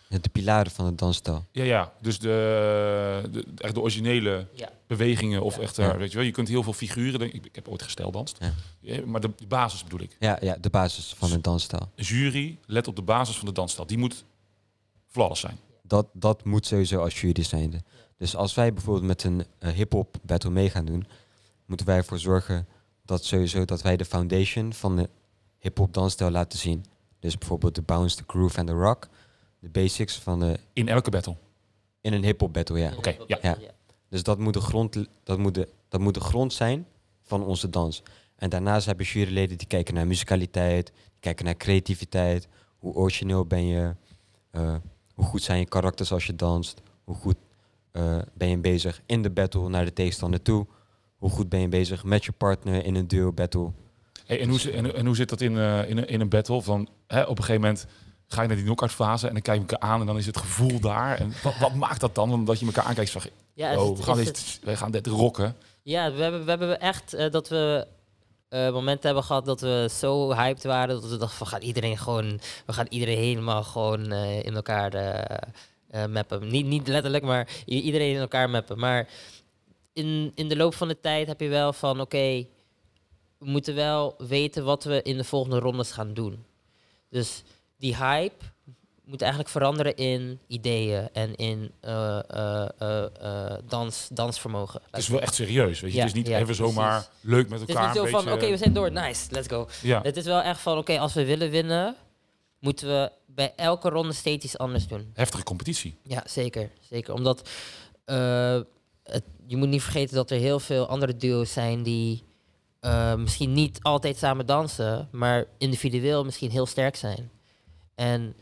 De 0.09 0.29
pilaren 0.31 0.71
van 0.71 0.85
de 0.85 0.95
dansstijl. 0.95 1.45
ja, 1.51 1.63
ja, 1.63 1.93
dus 2.01 2.19
de, 2.19 3.29
de, 3.31 3.45
echt 3.57 3.73
de 3.73 3.79
originele 3.81 4.47
Ja. 4.53 4.69
bewegingen 4.87 5.41
of 5.41 5.57
echt, 5.57 5.75
Ja. 5.75 5.91
eh, 5.91 5.97
weet 5.97 6.09
je 6.11 6.17
wel, 6.17 6.25
je 6.25 6.31
kunt 6.31 6.47
heel 6.47 6.63
veel 6.63 6.73
figuren, 6.73 7.19
denk, 7.19 7.33
ik, 7.33 7.45
ik 7.45 7.55
heb 7.55 7.67
ooit 7.67 7.81
gesteldanst, 7.83 8.37
Ja. 8.39 8.53
Ja, 8.79 9.05
maar 9.05 9.21
de, 9.21 9.31
de 9.37 9.47
basis 9.47 9.83
bedoel 9.83 9.99
ik. 10.01 10.15
Ja, 10.19 10.37
ja, 10.41 10.57
de 10.61 10.69
basis 10.69 11.13
van 11.17 11.31
een 11.31 11.41
dansstijl. 11.41 11.91
Jury 11.95 12.57
let 12.65 12.87
op 12.87 12.95
de 12.95 13.01
basis 13.01 13.37
van 13.37 13.45
de 13.47 13.51
dansstijl, 13.53 13.87
die 13.87 13.97
moet 13.97 14.23
flawless 15.07 15.41
zijn. 15.41 15.57
Dat, 15.83 16.07
dat 16.13 16.45
moet 16.45 16.65
sowieso 16.65 17.01
als 17.01 17.21
jury 17.21 17.43
zijn. 17.43 17.85
Dus 18.17 18.35
als 18.35 18.53
wij 18.53 18.73
bijvoorbeeld 18.73 19.05
met 19.05 19.23
een 19.23 19.45
eh, 19.59 19.71
hip-hop 19.71 20.17
battle 20.21 20.49
mee 20.49 20.69
gaan 20.69 20.85
doen, 20.85 21.07
moeten 21.65 21.85
wij 21.85 21.97
ervoor 21.97 22.19
zorgen 22.19 22.67
dat 23.05 23.25
sowieso 23.25 23.65
dat 23.65 23.81
wij 23.81 23.97
de 23.97 24.05
foundation 24.05 24.73
van 24.73 24.95
de 24.95 25.09
hip-hop 25.59 25.93
dansstijl 25.93 26.31
laten 26.31 26.59
zien. 26.59 26.85
Dus 27.19 27.37
bijvoorbeeld 27.37 27.75
de 27.75 27.81
bounce, 27.81 28.15
de 28.17 28.23
groove 28.27 28.57
en 28.57 28.65
de 28.65 28.71
rock. 28.71 29.07
De 29.71 29.79
basics 29.79 30.15
van 30.19 30.39
de, 30.39 30.59
In 30.73 30.87
elke 30.87 31.09
battle. 31.09 31.35
in 32.01 32.13
een 32.13 32.23
hip-hop 32.23 32.53
battle, 32.53 32.79
ja. 32.79 32.91
Oké, 32.97 33.15
ja. 33.27 33.37
Ja. 33.41 33.57
Dus 34.09 34.23
dat 34.23 34.39
moet, 34.39 34.53
de 34.53 34.61
grond, 34.61 35.05
dat, 35.23 35.37
moet 35.37 35.55
de, 35.55 35.67
dat 35.89 35.99
moet 36.01 36.13
de 36.13 36.19
grond 36.19 36.53
zijn 36.53 36.85
van 37.23 37.43
onze 37.43 37.69
dans. 37.69 38.03
En 38.35 38.49
daarnaast 38.49 38.85
hebben 38.85 39.05
juryleden 39.05 39.57
die 39.57 39.67
kijken 39.67 39.93
naar 39.93 40.07
musicaliteit, 40.07 40.85
die 40.85 41.19
kijken 41.19 41.45
naar 41.45 41.55
creativiteit, 41.57 42.47
hoe 42.77 42.93
origineel 42.93 43.45
ben 43.45 43.65
je, 43.67 43.95
eh, 44.51 44.75
hoe 45.13 45.25
goed 45.25 45.43
zijn 45.43 45.59
je 45.59 45.65
karakters 45.65 46.11
als 46.11 46.25
je 46.25 46.35
danst? 46.35 46.81
Hoe 47.03 47.15
goed 47.15 47.35
eh, 47.91 48.17
ben 48.33 48.49
je 48.49 48.57
bezig 48.57 49.01
in 49.05 49.21
de 49.21 49.29
battle 49.29 49.69
naar 49.69 49.85
de 49.85 49.93
tegenstander 49.93 50.41
toe? 50.41 50.65
Hoe 51.17 51.29
goed 51.29 51.49
ben 51.49 51.59
je 51.59 51.67
bezig 51.67 52.03
met 52.03 52.25
je 52.25 52.31
partner 52.31 52.85
in 52.85 52.95
een 52.95 53.07
duo 53.07 53.31
battle? 53.31 53.71
Hey, 54.25 54.39
en, 54.41 54.49
hoe, 54.49 54.71
en, 54.71 54.95
en 54.95 55.05
hoe 55.05 55.15
zit 55.15 55.29
dat 55.29 55.41
in, 55.41 55.57
eh, 55.57 55.89
in, 55.89 55.97
een- 55.97 56.07
in 56.07 56.21
een 56.21 56.29
battle? 56.29 56.61
Van, 56.61 56.87
hè, 57.07 57.21
op 57.23 57.37
een 57.37 57.43
gegeven 57.43 57.61
moment 57.61 57.85
ga 58.27 58.41
je 58.41 58.47
naar 58.47 58.57
die 58.57 58.65
knock-out 58.65 58.91
fase 58.91 59.27
en 59.27 59.33
dan 59.33 59.41
kijk 59.41 59.61
je 59.61 59.67
elkaar 59.67 59.89
aan 59.89 59.99
en 59.99 60.05
dan 60.05 60.17
is 60.17 60.25
het 60.25 60.37
gevoel 60.37 60.79
daar. 60.79 61.17
En 61.17 61.33
wat, 61.43 61.57
wat 61.57 61.73
maakt 61.73 61.99
dat 61.99 62.15
dan? 62.15 62.33
Omdat 62.33 62.59
je 62.59 62.65
elkaar 62.65 62.83
aankijkt 62.83 63.11
van, 63.11 63.21
Ja, 63.53 63.81
oh, 63.81 63.97
we, 63.97 64.03
gaan 64.03 64.17
dit, 64.17 64.59
we 64.63 64.77
gaan 64.77 64.91
dit 64.91 65.07
rocken. 65.07 65.55
Ja, 65.81 66.11
we 66.11 66.21
hebben, 66.21 66.43
we 66.43 66.49
hebben 66.49 66.79
echt 66.79 67.13
eh, 67.13 67.31
dat 67.31 67.47
we 67.49 67.87
eh, 68.49 68.71
momenten 68.71 69.05
hebben 69.05 69.23
gehad 69.23 69.45
dat 69.45 69.61
we 69.61 69.89
zo 69.91 70.33
hyped 70.33 70.63
waren 70.63 71.01
dat 71.01 71.09
we 71.09 71.17
dachten 71.17 71.37
van 71.37 71.47
gaan 71.47 71.61
iedereen 71.61 71.97
gewoon, 71.97 72.39
we 72.65 72.73
gaan 72.73 72.87
iedereen 72.89 73.17
helemaal 73.17 73.63
gewoon 73.63 74.11
eh, 74.11 74.43
in 74.43 74.55
elkaar 74.55 74.91
mappen. 76.09 76.47
Niet, 76.47 76.65
niet 76.65 76.87
letterlijk, 76.87 77.23
maar 77.23 77.49
iedereen 77.65 78.13
in 78.13 78.19
elkaar 78.19 78.49
mappen. 78.49 78.79
Maar 78.79 79.07
in, 79.93 80.31
in 80.35 80.47
de 80.47 80.55
loop 80.55 80.73
van 80.73 80.87
de 80.87 80.99
tijd 80.99 81.27
heb 81.27 81.39
je 81.39 81.47
wel 81.47 81.73
van 81.73 82.01
oké, 82.01 82.45
we 83.37 83.45
moeten 83.45 83.75
wel 83.75 84.15
weten 84.17 84.63
wat 84.63 84.83
we 84.83 85.01
in 85.01 85.17
de 85.17 85.23
volgende 85.23 85.59
rondes 85.59 85.91
gaan 85.91 86.13
doen. 86.13 86.45
Dus 87.09 87.43
die 87.77 87.95
hype 87.95 88.45
moet 89.03 89.21
eigenlijk 89.21 89.51
veranderen 89.51 89.95
in 89.95 90.39
ideeën 90.47 91.09
en 91.13 91.35
in 91.35 91.71
eh, 91.79 93.53
dans, 93.67 94.07
dansvermogen. 94.11 94.81
Het 94.91 95.01
is 95.01 95.07
wel 95.07 95.21
echt 95.21 95.33
serieus, 95.33 95.79
weet 95.79 95.91
je. 95.91 95.97
Ja, 95.97 96.03
het 96.03 96.15
is 96.15 96.17
niet 96.17 96.27
ja, 96.27 96.39
even 96.39 96.55
zomaar 96.55 96.91
precies. 96.91 97.09
leuk 97.21 97.49
met 97.49 97.59
Het 97.59 97.69
is 97.69 97.75
elkaar. 97.75 97.93
niet 97.93 98.03
zo 98.11 98.19
van, 98.19 98.31
oké, 98.31 98.49
we 98.49 98.57
zijn 98.57 98.73
door, 98.73 98.91
nice, 98.91 99.31
let's 99.31 99.47
go. 99.47 99.67
ja. 99.81 100.01
Het 100.01 100.17
is 100.17 100.25
wel 100.25 100.41
echt 100.41 100.59
van, 100.59 100.77
oké, 100.77 100.99
als 100.99 101.13
we 101.13 101.25
willen 101.25 101.49
winnen, 101.49 101.95
moeten 102.59 102.87
we 102.87 103.11
bij 103.25 103.53
elke 103.55 103.89
ronde 103.89 104.13
steeds 104.13 104.45
iets 104.45 104.57
anders 104.57 104.87
doen. 104.87 105.11
Heftige 105.13 105.43
competitie. 105.43 105.97
Ja, 106.03 106.23
zeker. 106.27 106.71
Zeker. 106.79 107.13
Omdat 107.13 107.49
het, 109.03 109.23
je 109.47 109.57
moet 109.57 109.67
niet 109.67 109.83
vergeten 109.83 110.15
dat 110.15 110.31
er 110.31 110.39
heel 110.39 110.59
veel 110.59 110.87
andere 110.87 111.15
duo's 111.17 111.53
zijn 111.53 111.83
die 111.83 112.23
misschien 113.17 113.53
niet 113.53 113.79
altijd 113.81 114.17
samen 114.17 114.45
dansen, 114.45 115.07
maar 115.11 115.45
individueel 115.57 116.23
misschien 116.25 116.51
heel 116.51 116.65
sterk 116.65 116.95
zijn. 116.95 117.31
En 117.97 118.35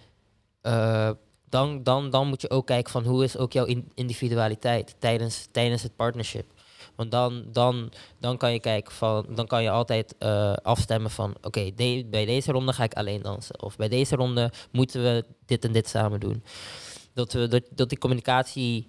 eh, 0.62 1.12
dan, 1.50 1.84
dan, 1.84 2.10
dan 2.10 2.28
moet 2.28 2.42
je 2.42 2.50
ook 2.50 2.66
kijken 2.66 2.92
van 2.92 3.04
hoe 3.06 3.24
is 3.24 3.38
ook 3.38 3.54
jouw 3.54 3.66
in- 3.66 3.92
individualiteit 3.94 4.96
tijdens, 5.00 5.48
tijdens 5.52 5.84
het 5.84 5.96
partnership. 5.96 6.46
Want 6.96 7.12
dan, 7.12 7.46
dan, 7.52 7.92
dan 8.20 8.38
kan 8.38 8.54
je 8.54 8.60
kijken 8.60 8.94
van, 8.94 9.26
dan 9.30 9.48
kan 9.48 9.64
je 9.64 9.70
altijd 9.70 10.16
eh, 10.18 10.54
afstemmen 10.54 11.12
van, 11.12 11.36
oké, 11.42 11.72
bij 12.10 12.26
deze 12.26 12.52
ronde 12.52 12.74
ga 12.74 12.84
ik 12.84 12.94
alleen 12.94 13.22
dansen. 13.22 13.62
Of 13.62 13.76
bij 13.76 13.88
deze 13.88 14.16
ronde 14.16 14.52
moeten 14.72 15.04
we 15.04 15.26
dit 15.46 15.66
en 15.66 15.72
dit 15.72 15.88
samen 15.88 16.20
doen. 16.20 16.44
Dat, 17.14 17.34
we, 17.34 17.48
dat, 17.48 17.64
dat 17.70 17.90
die 17.90 17.98
communicatie 17.98 18.88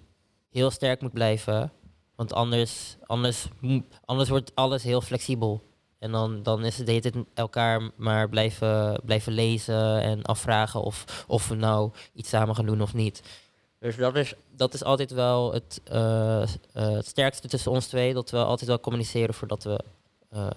heel 0.49 0.71
sterk 0.71 1.01
moet 1.01 1.13
blijven. 1.13 1.71
Want 2.15 2.33
anders, 2.33 2.97
anders, 3.05 3.47
anders 4.05 4.29
wordt 4.29 4.51
alles 4.55 4.83
heel 4.83 5.01
flexibel. 5.01 5.61
En 5.99 6.11
dan, 6.11 6.43
dan 6.43 6.65
is 6.65 6.77
het 6.77 6.85
de 6.85 6.91
hele 6.91 7.11
tijd 7.11 7.25
elkaar 7.33 7.89
maar 7.95 8.29
blijven, 8.29 9.01
blijven 9.05 9.33
lezen 9.33 10.01
en 10.01 10.21
afvragen 10.21 10.81
of, 10.81 11.23
of 11.27 11.47
we 11.47 11.55
nou 11.55 11.91
iets 12.13 12.29
samen 12.29 12.55
gaan 12.55 12.65
doen 12.65 12.81
of 12.81 12.93
niet. 12.93 13.21
Dus 13.79 13.95
dat 13.95 14.15
is, 14.15 14.33
dat 14.55 14.73
is 14.73 14.83
altijd 14.83 15.11
wel 15.11 15.53
het, 15.53 15.81
eh, 15.83 16.41
eh, 16.41 16.47
het 16.73 17.05
sterkste 17.07 17.47
tussen 17.47 17.71
ons 17.71 17.87
twee. 17.87 18.13
Dat 18.13 18.29
we 18.29 18.37
altijd 18.43 18.69
wel 18.69 18.79
communiceren 18.79 19.33
voordat 19.33 19.63
we 19.63 19.83
eh, 20.29 20.47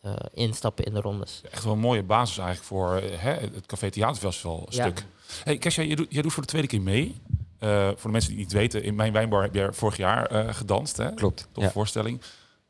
eh, 0.00 0.12
instappen 0.32 0.84
in 0.84 0.94
de 0.94 1.00
rondes. 1.00 1.42
Echt 1.50 1.64
wel 1.64 1.72
een 1.72 1.78
mooie 1.78 2.02
basis 2.02 2.38
eigenlijk 2.38 2.66
voor 2.66 2.94
hè, 3.02 3.32
het 3.32 3.66
Café 3.66 3.90
Theaterfestival 3.90 4.66
Ja. 4.68 4.84
stuk. 4.84 5.04
Hey, 5.44 5.58
Kesha, 5.58 5.82
jij 5.82 5.94
doet, 5.94 6.06
jij 6.10 6.22
doet 6.22 6.32
voor 6.32 6.42
de 6.42 6.48
tweede 6.48 6.68
keer 6.68 6.80
mee. 6.82 7.20
Eh, 7.58 7.86
voor 7.86 7.96
de 8.02 8.08
mensen 8.08 8.30
die 8.30 8.38
het 8.44 8.52
niet 8.52 8.60
weten, 8.60 8.82
in 8.82 8.94
mijn 8.94 9.12
wijnbar 9.12 9.42
heb 9.42 9.54
je 9.54 9.68
vorig 9.72 9.96
jaar 9.96 10.26
eh, 10.26 10.54
gedanst. 10.54 10.96
Hè? 10.96 11.14
Klopt. 11.14 11.48
Ja. 11.54 11.70
voorstelling. 11.70 12.20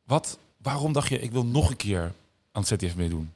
Wat, 0.04 0.38
waarom 0.64 0.92
dacht 0.92 1.08
je, 1.08 1.18
ik 1.18 1.32
wil 1.32 1.44
nog 1.44 1.70
een 1.70 1.76
keer 1.76 2.12
aan 2.52 2.62
het 2.62 2.66
ZTF 2.66 2.96
meedoen? 2.96 3.32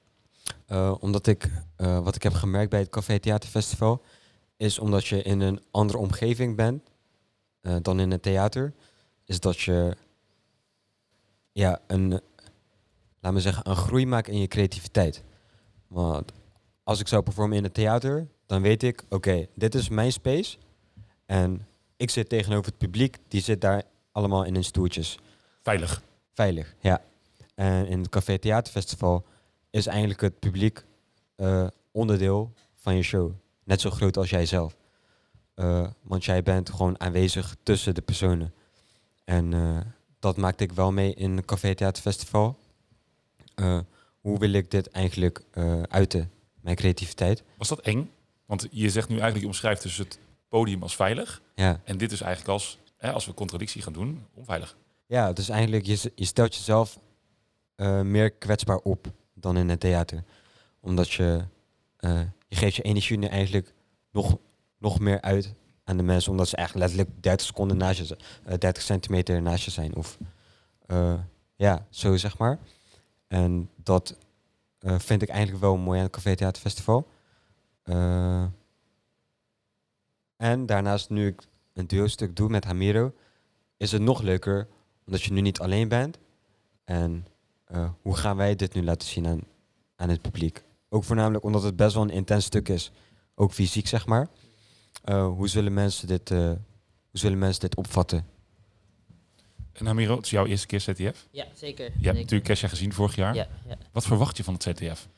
Eh, 0.66 0.94
omdat 1.00 1.26
ik, 1.26 1.50
eh, 1.76 1.98
wat 1.98 2.14
ik 2.14 2.22
heb 2.22 2.32
gemerkt 2.32 2.70
bij 2.70 2.78
het 2.80 2.88
Café 2.88 3.18
Theaterfestival, 3.18 4.02
is 4.56 4.78
omdat 4.78 5.06
je 5.06 5.22
in 5.22 5.40
een 5.40 5.60
andere 5.70 5.98
omgeving 5.98 6.56
bent 6.56 6.82
eh, 7.60 7.76
dan 7.82 8.00
in 8.00 8.10
het 8.10 8.22
theater, 8.22 8.72
is 9.24 9.40
dat 9.40 9.60
je 9.60 9.96
ja, 11.52 11.80
een, 11.86 12.20
laat 13.20 13.32
me 13.32 13.40
zeggen, 13.40 13.70
een 13.70 13.76
groei 13.76 14.06
maakt 14.06 14.28
in 14.28 14.40
je 14.40 14.48
creativiteit. 14.48 15.22
Want 15.86 16.32
als 16.82 17.00
ik 17.00 17.08
zou 17.08 17.22
performen 17.22 17.56
in 17.56 17.64
het 17.64 17.74
theater, 17.74 18.26
dan 18.46 18.62
weet 18.62 18.82
ik, 18.82 19.04
oké, 19.08 19.46
dit 19.54 19.74
is 19.74 19.88
mijn 19.88 20.12
space 20.12 20.56
en 21.26 21.66
ik 21.96 22.10
zit 22.10 22.28
tegenover 22.28 22.66
het 22.66 22.78
publiek, 22.78 23.16
die 23.28 23.40
zit 23.40 23.60
daar 23.60 23.82
allemaal 24.12 24.44
in 24.44 24.54
hun 24.54 24.64
stoeltjes. 24.64 25.18
Veilig. 25.62 26.02
Veilig, 26.32 26.74
ja. 26.80 27.02
En 27.58 27.86
in 27.86 27.98
het 27.98 28.08
Café 28.08 28.38
Theaterfestival 28.38 29.26
is 29.70 29.86
eigenlijk 29.86 30.20
het 30.20 30.38
publiek 30.38 30.84
eh, 31.36 31.66
onderdeel 31.90 32.52
van 32.74 32.96
je 32.96 33.02
show. 33.02 33.32
Net 33.64 33.80
zo 33.80 33.90
groot 33.90 34.16
als 34.16 34.30
jij 34.30 34.46
zelf. 34.46 34.76
Eh, 35.54 35.86
want 36.02 36.24
jij 36.24 36.42
bent 36.42 36.70
gewoon 36.70 37.00
aanwezig 37.00 37.56
tussen 37.62 37.94
de 37.94 38.00
personen. 38.00 38.54
En 39.24 39.52
eh, 39.52 39.78
dat 40.18 40.36
maakte 40.36 40.64
ik 40.64 40.72
wel 40.72 40.92
mee 40.92 41.14
in 41.14 41.36
het 41.36 41.44
Café 41.44 41.74
Theaterfestival. 41.74 42.58
Hoe 44.20 44.38
wil 44.38 44.52
ik 44.52 44.70
dit 44.70 44.90
eigenlijk 44.90 45.42
uiten, 45.88 46.30
mijn 46.60 46.76
creativiteit? 46.76 47.42
Was 47.56 47.68
dat 47.68 47.80
eng? 47.80 48.10
Want 48.46 48.68
je 48.70 48.90
zegt 48.90 49.08
nu 49.08 49.14
eigenlijk, 49.14 49.44
je 49.44 49.50
omschrijft 49.50 49.82
dus 49.82 49.96
het 49.96 50.18
podium 50.48 50.82
als 50.82 50.96
veilig. 50.96 51.42
Ja, 51.54 51.80
En 51.84 51.98
dit 51.98 52.12
is 52.12 52.20
eigenlijk 52.20 52.52
als, 52.52 52.78
hè, 52.96 53.12
als 53.12 53.26
we 53.26 53.34
contradictie 53.34 53.82
gaan 53.82 53.92
doen, 53.92 54.26
onveilig. 54.34 54.76
ja 55.06 55.32
dus 55.32 55.48
eigenlijk, 55.48 55.86
je, 55.86 56.12
je 56.14 56.24
stelt 56.24 56.54
jezelf 56.54 56.98
eh, 57.78 58.00
meer 58.00 58.30
kwetsbaar 58.30 58.76
op 58.78 59.06
dan 59.34 59.56
in 59.56 59.68
het 59.68 59.80
theater. 59.80 60.24
Omdat 60.80 61.10
je, 61.10 61.44
eh, 61.96 62.20
je 62.48 62.56
geeft 62.56 62.76
je 62.76 62.82
energie 62.82 63.18
nu 63.18 63.26
eigenlijk 63.26 63.74
nog, 64.10 64.38
nog 64.78 64.98
meer 64.98 65.20
uit 65.20 65.54
aan 65.84 65.96
de 65.96 66.02
mensen. 66.02 66.30
Omdat 66.30 66.48
ze 66.48 66.56
eigenlijk 66.56 66.86
letterlijk 66.88 67.22
30 67.22 67.46
seconden 67.46 67.76
naast 67.76 67.98
je, 67.98 68.04
z- 68.04 68.12
eh, 68.44 68.58
30 68.58 68.82
centimeter 68.82 69.42
naast 69.42 69.64
je 69.64 69.70
zijn. 69.70 69.96
Of 69.96 70.18
ja, 71.56 71.86
zo 71.90 72.16
zeg 72.16 72.38
maar. 72.38 72.58
En 73.26 73.70
dat 73.76 74.16
vind 74.80 75.22
ik 75.22 75.28
eigenlijk 75.28 75.60
wel 75.60 75.76
mooi 75.76 75.98
aan 75.98 76.04
het 76.04 76.14
Café 76.14 76.34
Theater 76.34 76.62
Festival. 76.62 77.08
En 80.36 80.66
daarnaast, 80.66 81.10
nu 81.10 81.26
ik 81.26 81.42
een 81.72 81.86
duo-stuk 81.86 82.36
doe 82.36 82.48
met 82.48 82.64
Hamiro, 82.64 83.12
is 83.76 83.92
het 83.92 84.02
nog 84.02 84.22
leuker 84.22 84.68
omdat 85.06 85.22
je 85.22 85.32
nu 85.32 85.40
niet 85.40 85.58
alleen 85.60 85.88
bent. 85.88 86.18
En 86.84 87.26
eh, 87.68 87.90
hoe 88.02 88.16
gaan 88.16 88.36
wij 88.36 88.56
dit 88.56 88.74
nu 88.74 88.82
laten 88.82 89.08
zien 89.08 89.26
aan, 89.26 89.40
aan 89.96 90.08
het 90.08 90.22
publiek? 90.22 90.62
Ook 90.88 91.04
voornamelijk 91.04 91.44
omdat 91.44 91.62
het 91.62 91.76
best 91.76 91.94
wel 91.94 92.02
een 92.02 92.10
intens 92.10 92.44
stuk 92.44 92.68
is. 92.68 92.90
Ook 93.34 93.52
fysiek, 93.52 93.86
zeg 93.86 94.06
maar. 94.06 94.28
Eh, 95.04 95.26
hoe, 95.26 95.48
zullen 95.48 95.74
mensen 95.74 96.06
dit, 96.06 96.30
eh, 96.30 96.38
hoe 96.38 96.58
zullen 97.12 97.38
mensen 97.38 97.60
dit 97.60 97.76
opvatten? 97.76 98.26
En 99.72 99.88
Amiro, 99.88 100.16
het 100.16 100.24
is 100.24 100.30
jouw 100.30 100.46
eerste 100.46 100.66
keer 100.66 100.80
ZTF. 100.80 101.26
Ja, 101.30 101.46
zeker. 101.54 101.84
Je 101.84 101.90
hebt 101.90 101.94
zeker. 101.94 102.14
natuurlijk 102.14 102.44
Kesha 102.44 102.68
gezien 102.68 102.92
vorig 102.92 103.16
jaar. 103.16 103.34
Ja, 103.34 103.48
ja. 103.68 103.76
Wat 103.92 104.06
verwacht 104.06 104.36
je 104.36 104.44
van 104.44 104.54
het 104.54 104.62
ZTF? 104.62 105.08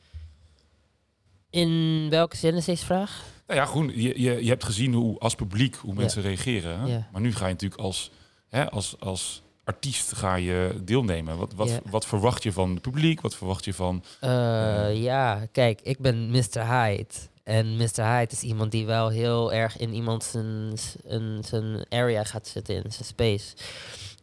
In 1.49 2.07
welke 2.09 2.37
zin 2.37 2.55
is 2.55 2.65
deze 2.65 2.85
vraag? 2.85 3.23
Nou 3.47 3.59
ja, 3.59 3.65
gewoon, 3.65 3.91
je, 3.95 4.21
je, 4.21 4.43
je 4.43 4.49
hebt 4.49 4.63
gezien 4.63 4.93
hoe 4.93 5.19
als 5.19 5.35
publiek 5.35 5.75
hoe 5.75 5.93
mensen 5.93 6.21
reageren. 6.21 6.79
hè? 6.79 6.99
Maar 7.11 7.21
nu 7.21 7.33
ga 7.33 7.45
je 7.45 7.51
natuurlijk 7.51 7.81
als, 7.81 8.11
hè, 8.47 8.69
als, 8.69 8.99
als 8.99 9.43
artiest 9.63 10.15
ga 10.15 10.35
je 10.35 10.81
deelnemen. 10.83 11.37
Wat, 11.37 11.53
wat, 11.53 11.79
wat 11.89 12.05
verwacht 12.05 12.43
je 12.43 12.53
van 12.53 12.69
het 12.69 12.81
publiek? 12.81 13.21
Wat 13.21 13.35
verwacht 13.35 13.65
je 13.65 13.73
van... 13.73 14.03
Eh, 14.19 15.01
ja, 15.03 15.45
kijk, 15.51 15.81
ik 15.81 15.99
ben 15.99 16.31
Mr. 16.31 16.67
Hyde. 16.67 17.13
En 17.43 17.75
Mr. 17.77 18.03
Hyde 18.03 18.31
is 18.31 18.41
iemand 18.41 18.71
die 18.71 18.85
wel 18.85 19.09
heel 19.09 19.53
erg 19.53 19.77
in 19.77 19.93
iemand 19.93 20.23
zijn, 20.23 20.77
zijn, 20.77 21.43
zijn 21.43 21.85
area 21.89 22.23
gaat 22.23 22.47
zitten, 22.47 22.75
in 22.75 22.91
zijn 22.91 23.05
space. 23.05 23.55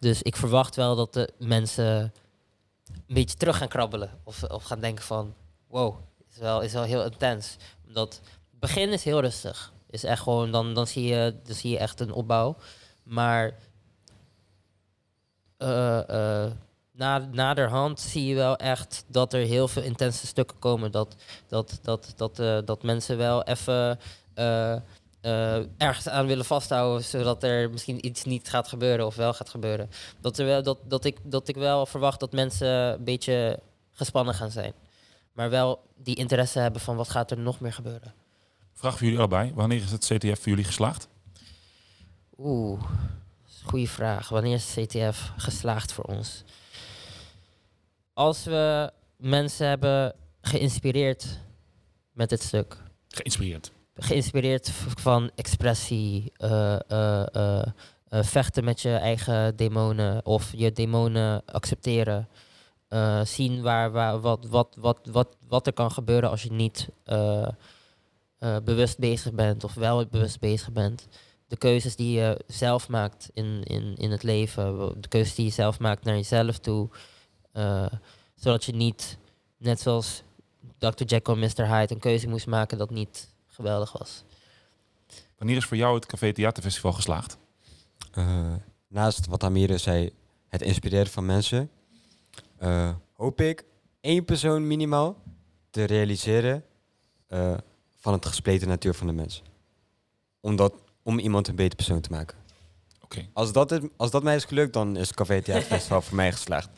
Dus 0.01 0.23
ik 0.23 0.37
verwacht 0.37 0.77
wel 0.77 0.97
dat 0.97 1.13
de 1.13 1.33
mensen 1.39 2.13
een 2.87 3.15
beetje 3.15 3.37
terug 3.37 3.57
gaan 3.57 3.69
krabbelen. 3.69 4.11
Of, 4.25 4.43
of 4.43 4.65
gaan 4.65 4.81
denken 4.81 5.05
van, 5.05 5.35
wow, 5.67 5.97
is 6.31 6.39
wel, 6.39 6.61
is 6.61 6.73
wel 6.73 6.83
heel 6.83 7.05
intens. 7.05 7.57
Omdat 7.87 8.21
het 8.51 8.61
begin 8.61 8.93
is 8.93 9.05
heel 9.05 9.21
rustig. 9.21 9.73
Is 9.91 10.05
echt 10.05 10.23
gewoon, 10.23 10.51
dan, 10.51 10.75
dan, 10.75 10.87
zie 10.87 11.05
je, 11.05 11.35
dan 11.45 11.55
zie 11.55 11.71
je 11.71 11.79
echt 11.79 12.01
een 12.01 12.13
opbouw. 12.13 12.57
Maar 13.03 13.53
eh, 15.59 16.53
na, 16.93 17.19
naderhand 17.33 18.01
zie 18.01 18.27
je 18.27 18.35
wel 18.35 18.57
echt 18.57 19.05
dat 19.07 19.33
er 19.33 19.41
heel 19.41 19.69
veel 19.69 19.83
intense 19.83 20.27
stukken 20.27 20.59
komen. 20.59 20.93
Dat, 20.93 21.17
dat, 21.49 21.79
dat, 21.83 22.13
dat, 22.17 22.39
eh, 22.39 22.59
dat 22.65 22.83
mensen 22.83 23.17
wel 23.17 23.43
even 23.43 23.99
ergens 25.77 26.09
aan 26.09 26.27
willen 26.27 26.45
vasthouden, 26.45 27.05
zodat 27.05 27.43
er 27.43 27.71
misschien 27.71 28.07
iets 28.07 28.25
niet 28.25 28.49
gaat 28.49 28.69
gebeuren 28.69 29.07
of 29.07 29.17
wel 29.17 29.33
gaat 29.35 29.49
gebeuren. 29.49 29.91
Dat, 30.21 30.39
er 30.39 30.47
wel, 30.47 30.63
dat, 30.63 30.79
dat, 30.85 31.05
ik, 31.05 31.19
dat 31.23 31.49
ik 31.49 31.57
wel 31.57 31.87
verwacht 31.87 32.21
dat 32.21 32.33
mensen 32.33 32.69
een 32.69 33.05
beetje 33.05 33.61
gespannen 33.93 34.35
gaan 34.35 34.51
zijn. 34.51 34.73
Maar 35.33 35.51
wel 35.51 35.81
die 35.97 36.17
interesse 36.17 36.59
hebben 36.59 36.81
van 36.81 36.97
wat 36.97 37.09
gaat 37.09 37.31
er 37.31 37.39
nog 37.39 37.61
meer 37.61 37.73
gebeuren. 37.73 38.15
Vraag 38.75 38.93
voor 38.93 39.03
jullie 39.03 39.19
allebei. 39.19 39.53
Wanneer 39.55 39.83
is 39.83 39.91
het 39.91 40.05
CTF 40.05 40.39
voor 40.39 40.49
jullie 40.49 40.65
geslaagd? 40.65 41.09
Oeh, 42.39 42.83
goede 43.65 43.89
vraag. 43.89 44.29
Wanneer 44.29 44.55
is 44.55 44.75
CTF 44.75 45.33
geslaagd 45.37 45.93
voor 45.93 46.05
ons? 46.05 46.45
Als 48.13 48.45
we 48.45 48.93
mensen 49.17 49.69
hebben 49.69 50.15
geïnspireerd 50.41 51.39
met 52.13 52.29
dit 52.29 52.43
stuk. 52.43 52.77
Geïnspireerd. 53.09 53.73
Geïnspireerd 53.95 54.71
van 55.01 55.31
expressie, 55.35 56.33
eh, 56.37 56.91
eh, 56.91 57.27
eh, 57.33 57.63
vechten 58.09 58.65
met 58.65 58.81
je 58.81 58.95
eigen 58.95 59.57
demonen 59.57 60.27
of 60.27 60.53
je 60.57 60.73
demonen 60.73 61.45
accepteren. 61.45 62.29
Zien 63.25 63.63
waar, 63.63 63.91
waar, 63.91 64.21
wat, 64.21 64.47
wat, 64.47 64.77
wat, 64.79 64.99
wat, 65.11 65.37
wat 65.49 65.67
er 65.67 65.73
kan 65.73 65.91
gebeuren 65.91 66.31
als 66.31 66.43
je 66.43 66.53
niet 66.53 66.89
bewust 68.65 68.99
bezig 68.99 69.33
bent 69.33 69.65
of 69.65 69.75
wel 69.75 70.07
bewust 70.07 70.41
bezig 70.41 70.73
bent. 70.73 71.09
De 71.49 71.57
keuzes 71.57 71.97
die 71.97 72.19
je 72.19 72.45
zelf 72.47 72.89
maakt 72.89 73.31
in, 73.35 73.63
in, 73.65 73.97
in 73.97 74.11
het 74.11 74.23
leven, 74.23 75.01
de 75.01 75.09
keuzes 75.09 75.35
die 75.35 75.45
je 75.45 75.51
zelf 75.51 75.79
maakt 75.79 76.05
naar 76.05 76.15
jezelf 76.15 76.59
toe. 76.59 76.89
eh, 77.53 77.87
zodat 78.35 78.65
je 78.65 78.73
niet, 78.75 79.19
net 79.57 79.81
zoals 79.81 80.23
Dr. 80.79 81.05
Jekyll 81.05 81.35
en 81.35 81.39
Mr. 81.39 81.67
Hyde, 81.75 81.95
een 81.95 82.01
keuze 82.01 82.29
moest 82.29 82.47
maken 82.47 82.79
dat 82.79 82.91
niet 82.91 83.29
geweldig 83.47 83.93
was. 83.93 84.25
Wanneer 85.39 85.57
is 85.57 85.65
voor 85.65 85.77
jou 85.77 85.95
het 85.95 86.07
Café 86.07 86.33
Theaterfestival 86.33 86.93
geslaagd? 86.93 87.39
Eh, 88.11 88.55
naast 88.89 89.27
wat 89.27 89.43
Amire 89.43 89.79
zei, 89.79 90.13
het 90.49 90.63
inspireren 90.63 91.07
van 91.07 91.27
mensen, 91.27 91.71
eh, 92.57 92.91
hoop 93.13 93.41
ik 93.41 93.65
één 94.01 94.25
persoon 94.25 94.67
minimaal 94.67 95.23
te 95.71 95.85
realiseren 95.85 96.65
eh, 97.27 97.55
van 97.97 98.13
het 98.13 98.27
gespleten 98.27 98.69
natuur 98.69 98.95
van 98.95 99.07
de 99.07 99.13
mens. 99.13 99.43
Om, 100.41 100.57
dat, 100.57 100.73
om 101.09 101.19
iemand 101.19 101.49
een 101.49 101.55
beter 101.55 101.77
persoon 101.77 102.01
te 102.01 102.11
maken. 102.11 102.37
Oké. 103.03 103.27
Als, 103.33 103.53
dat 103.53 103.71
het, 103.71 103.89
als 103.97 104.11
dat 104.11 104.23
mij 104.23 104.37
is 104.37 104.45
gelukt, 104.45 104.73
dan 104.73 104.97
is 104.97 105.13
Café 105.13 105.43
Theaterfestival 105.43 106.01
voor 106.07 106.17
mij 106.17 106.33
geslaagd. 106.33 106.69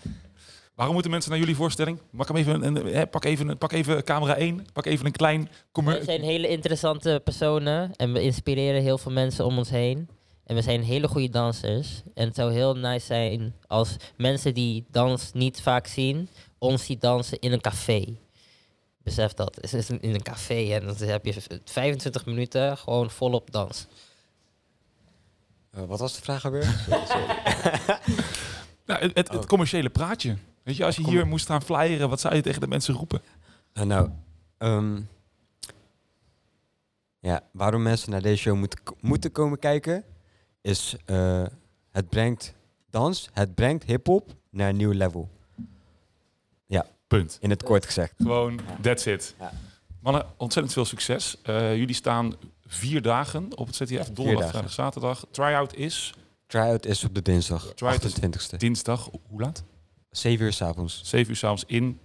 Waarom 0.75 0.95
moeten 0.95 1.11
mensen 1.11 1.31
naar 1.31 1.41
jullie 1.41 1.57
voorstelling? 1.57 1.99
Pak, 2.17 2.29
hem 2.29 2.37
even, 2.37 2.63
een, 2.67 2.87
hè, 2.87 3.07
pak, 3.07 3.25
even, 3.25 3.59
pak 3.59 3.73
even 3.73 4.05
camera 4.05 4.37
1. 4.37 4.67
Pak 4.73 4.87
even 4.87 5.07
een 5.07 5.13
klein... 5.13 5.49
We 5.73 6.01
zijn 6.05 6.23
hele 6.23 6.49
interessante 6.49 7.21
personen 7.25 7.97
en 7.97 8.13
we 8.13 8.23
inspireren 8.23 8.83
heel 8.83 8.99
veel 8.99 9.13
mensen 9.13 9.45
om 9.45 9.59
ons 9.59 9.71
heen. 9.71 10.09
En 10.45 10.55
we 10.55 10.63
zijn 10.63 10.83
hele 10.83 11.09
goede 11.09 11.29
dansers. 11.29 12.03
En 12.15 12.27
het 12.27 12.35
zou 12.37 12.53
heel 12.53 12.75
nice 12.75 13.07
zijn 13.07 13.55
als 13.67 13.97
mensen 14.17 14.55
die 14.55 14.85
dans 14.91 15.33
niet 15.33 15.61
vaak 15.61 15.87
zien, 15.87 16.29
ons 16.59 16.85
zien 16.85 16.99
dansen 16.99 17.39
in 17.39 17.53
een 17.53 17.61
café. 17.61 18.17
Besef 19.03 19.33
dat. 19.33 19.59
Het 19.61 19.73
is 19.73 19.91
in 19.91 20.15
een 20.15 20.23
café 20.23 20.73
en 20.73 20.87
dan 20.87 21.09
heb 21.09 21.25
je 21.25 21.35
25 21.65 22.27
minuten 22.27 22.77
gewoon 22.77 23.11
volop 23.11 23.51
dans. 23.51 23.87
Eh, 25.71 25.85
wat 25.85 25.99
was 25.99 26.15
de 26.17 26.23
vraag 26.23 26.45
alweer? 26.45 26.65
Nou, 28.87 29.03
het, 29.03 29.17
het, 29.17 29.29
het 29.29 29.37
Oh. 29.43 29.47
commerciële 29.47 29.91
praatje. 29.91 30.37
Weet 30.63 30.77
je, 30.77 30.85
als 30.85 30.97
je 30.97 31.03
Kom- 31.03 31.13
hier 31.13 31.27
moest 31.27 31.47
gaan 31.47 31.63
flyeren, 31.63 32.09
wat 32.09 32.21
zou 32.21 32.35
je 32.35 32.41
tegen 32.43 32.61
de 32.61 32.67
mensen 32.67 32.95
roepen? 32.95 33.23
Eh, 33.73 33.83
nou, 33.85 34.11
ehm, 34.59 35.01
ja, 37.21 37.43
waarom 37.53 37.83
mensen 37.83 38.11
naar 38.11 38.23
deze 38.23 38.37
show 38.43 38.57
moeten, 38.57 38.81
moeten 39.01 39.33
komen 39.33 39.59
kijken, 39.59 40.05
is 40.61 40.97
eh, 41.05 41.43
het 41.91 42.09
brengt 42.09 42.55
dans, 42.91 43.29
het 43.33 43.55
brengt 43.55 43.85
hip-hop 43.85 44.35
naar 44.51 44.69
een 44.69 44.77
nieuw 44.77 44.93
level. 44.93 45.29
Punt. 47.07 47.39
In 47.41 47.51
het 47.51 47.63
kort 47.63 47.87
gezegd. 47.87 48.13
Gewoon, 48.17 48.61
that's 48.83 49.07
it. 49.07 49.35
Ja. 49.39 49.53
Mannen, 50.01 50.27
ontzettend 50.37 50.75
veel 50.75 50.85
succes. 50.85 51.37
Eh, 51.43 51.77
jullie 51.77 51.95
staan 51.95 52.35
vier 52.73 53.03
dagen 53.03 53.57
op 53.57 53.67
het 53.67 53.77
CTF. 53.77 53.89
Donderdag, 54.11 54.35
dagen. 54.35 54.51
vrijdag, 54.51 54.73
zaterdag. 54.73 55.25
Tryout 55.31 55.75
is 55.75 56.15
Tryout 56.47 56.87
is 56.87 57.05
op 57.05 57.15
de 57.15 57.23
dinsdag, 57.23 57.73
Tryout 57.75 58.05
is 58.05 58.15
28e. 58.15 58.57
dinsdag. 58.57 59.09
Hoe 59.29 59.41
laat? 59.41 59.63
7 60.11 60.45
uur 60.47 60.53
s'avonds 60.53 61.01
7 61.05 61.31
uur 61.31 61.37
s'avonds 61.37 61.65
in, 61.67 61.99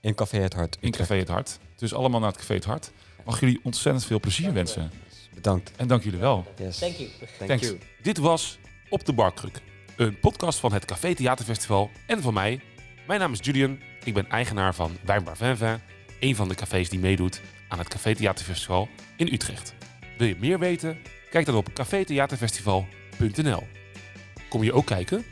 in 0.00 0.14
Café 0.14 0.36
Het 0.38 0.54
Hart. 0.54 0.76
in. 0.80 0.90
Café 0.90 1.14
Het 1.16 1.28
Hart. 1.28 1.58
Dus 1.76 1.94
allemaal 1.94 2.20
naar 2.20 2.28
het 2.28 2.38
Café 2.38 2.54
Het 2.54 2.64
Hart. 2.64 2.90
Mag 3.24 3.40
jullie 3.40 3.60
ontzettend 3.62 4.04
veel 4.04 4.20
plezier 4.20 4.52
wensen. 4.52 4.90
Bedankt. 5.34 5.72
En 5.76 5.86
dank 5.88 6.02
jullie 6.02 6.18
wel. 6.20 6.46
Yes. 6.58 6.78
Thank 6.78 6.94
you. 6.94 7.08
Thank 7.38 7.50
Thanks. 7.50 7.66
you. 7.66 7.78
Dit 8.02 8.18
was 8.18 8.58
Op 8.88 9.04
de 9.06 9.12
Barkruk. 9.12 9.60
Een 9.96 10.20
podcast 10.20 10.58
van 10.58 10.72
het 10.72 10.84
Café 10.84 11.14
Theaterfestival 11.14 11.90
en 12.06 12.22
van 12.22 12.34
mij. 12.34 12.60
Mijn 13.06 13.20
naam 13.20 13.32
is 13.32 13.38
Julian. 13.42 13.78
Ik 14.04 14.14
ben 14.14 14.28
eigenaar 14.28 14.74
van 14.74 14.96
Wijnbar 15.04 15.36
Venve. 15.36 15.80
Een 16.20 16.36
van 16.36 16.48
de 16.48 16.54
cafés 16.54 16.88
die 16.88 16.98
meedoet 16.98 17.40
aan 17.68 17.78
het 17.78 17.88
Café 17.88 18.14
Theaterfestival 18.14 18.88
in 19.16 19.32
Utrecht. 19.32 19.74
Wil 20.16 20.26
je 20.26 20.36
meer 20.38 20.58
weten? 20.58 20.98
Kijk 21.30 21.46
dan 21.46 21.54
op 21.54 21.72
cafetheaterfestival.nl. 21.72 23.62
Kom 24.48 24.62
je 24.62 24.72
ook 24.72 24.86
kijken? 24.86 25.24